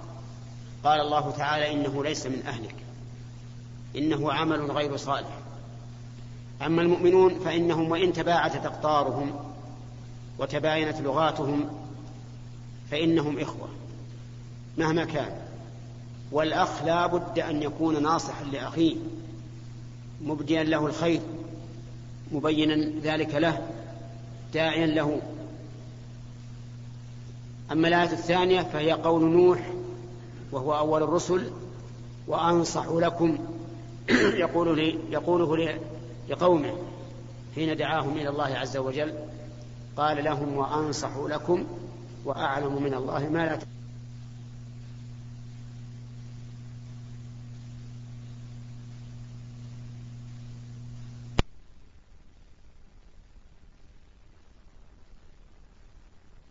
قال 0.84 1.00
الله 1.00 1.30
تعالى 1.30 1.72
إنه 1.72 2.04
ليس 2.04 2.26
من 2.26 2.42
أهلك 2.46 2.74
إنه 3.96 4.32
عمل 4.32 4.70
غير 4.70 4.96
صالح. 4.96 5.38
أما 6.66 6.82
المؤمنون 6.82 7.38
فإنهم 7.38 7.90
وإن 7.90 8.12
تباعدت 8.12 8.66
أقطارهم 8.66 9.32
وتباينت 10.38 11.00
لغاتهم 11.00 11.68
فإنهم 12.90 13.38
إخوة 13.38 13.68
مهما 14.78 15.04
كان. 15.04 15.32
والأخ 16.32 16.82
لا 16.82 17.06
بد 17.06 17.38
أن 17.38 17.62
يكون 17.62 18.02
ناصحا 18.02 18.44
لأخيه 18.44 18.96
مبديا 20.22 20.64
له 20.64 20.86
الخير 20.86 21.20
مبينا 22.32 23.00
ذلك 23.02 23.34
له 23.34 23.68
داعيا 24.54 24.86
له. 24.86 25.20
أما 27.72 27.88
الآية 27.88 28.12
الثانية 28.12 28.62
فهي 28.62 28.92
قول 28.92 29.24
نوح 29.24 29.72
وهو 30.52 30.78
أول 30.78 31.02
الرسل 31.02 31.50
وأنصح 32.28 32.86
لكم 32.88 33.38
يقول 34.44 34.76
لي 34.76 34.98
يقوله 35.10 35.78
لقومه 36.28 36.72
حين 37.54 37.76
دعاهم 37.76 38.16
إلى 38.16 38.28
الله 38.28 38.44
عز 38.44 38.76
وجل 38.76 39.14
قال 39.96 40.24
لهم 40.24 40.56
وأنصح 40.56 41.16
لكم 41.16 41.64
وأعلم 42.24 42.82
من 42.82 42.94
الله 42.94 43.28
ما 43.28 43.38
لا 43.38 43.56
تعلمون. 43.56 43.75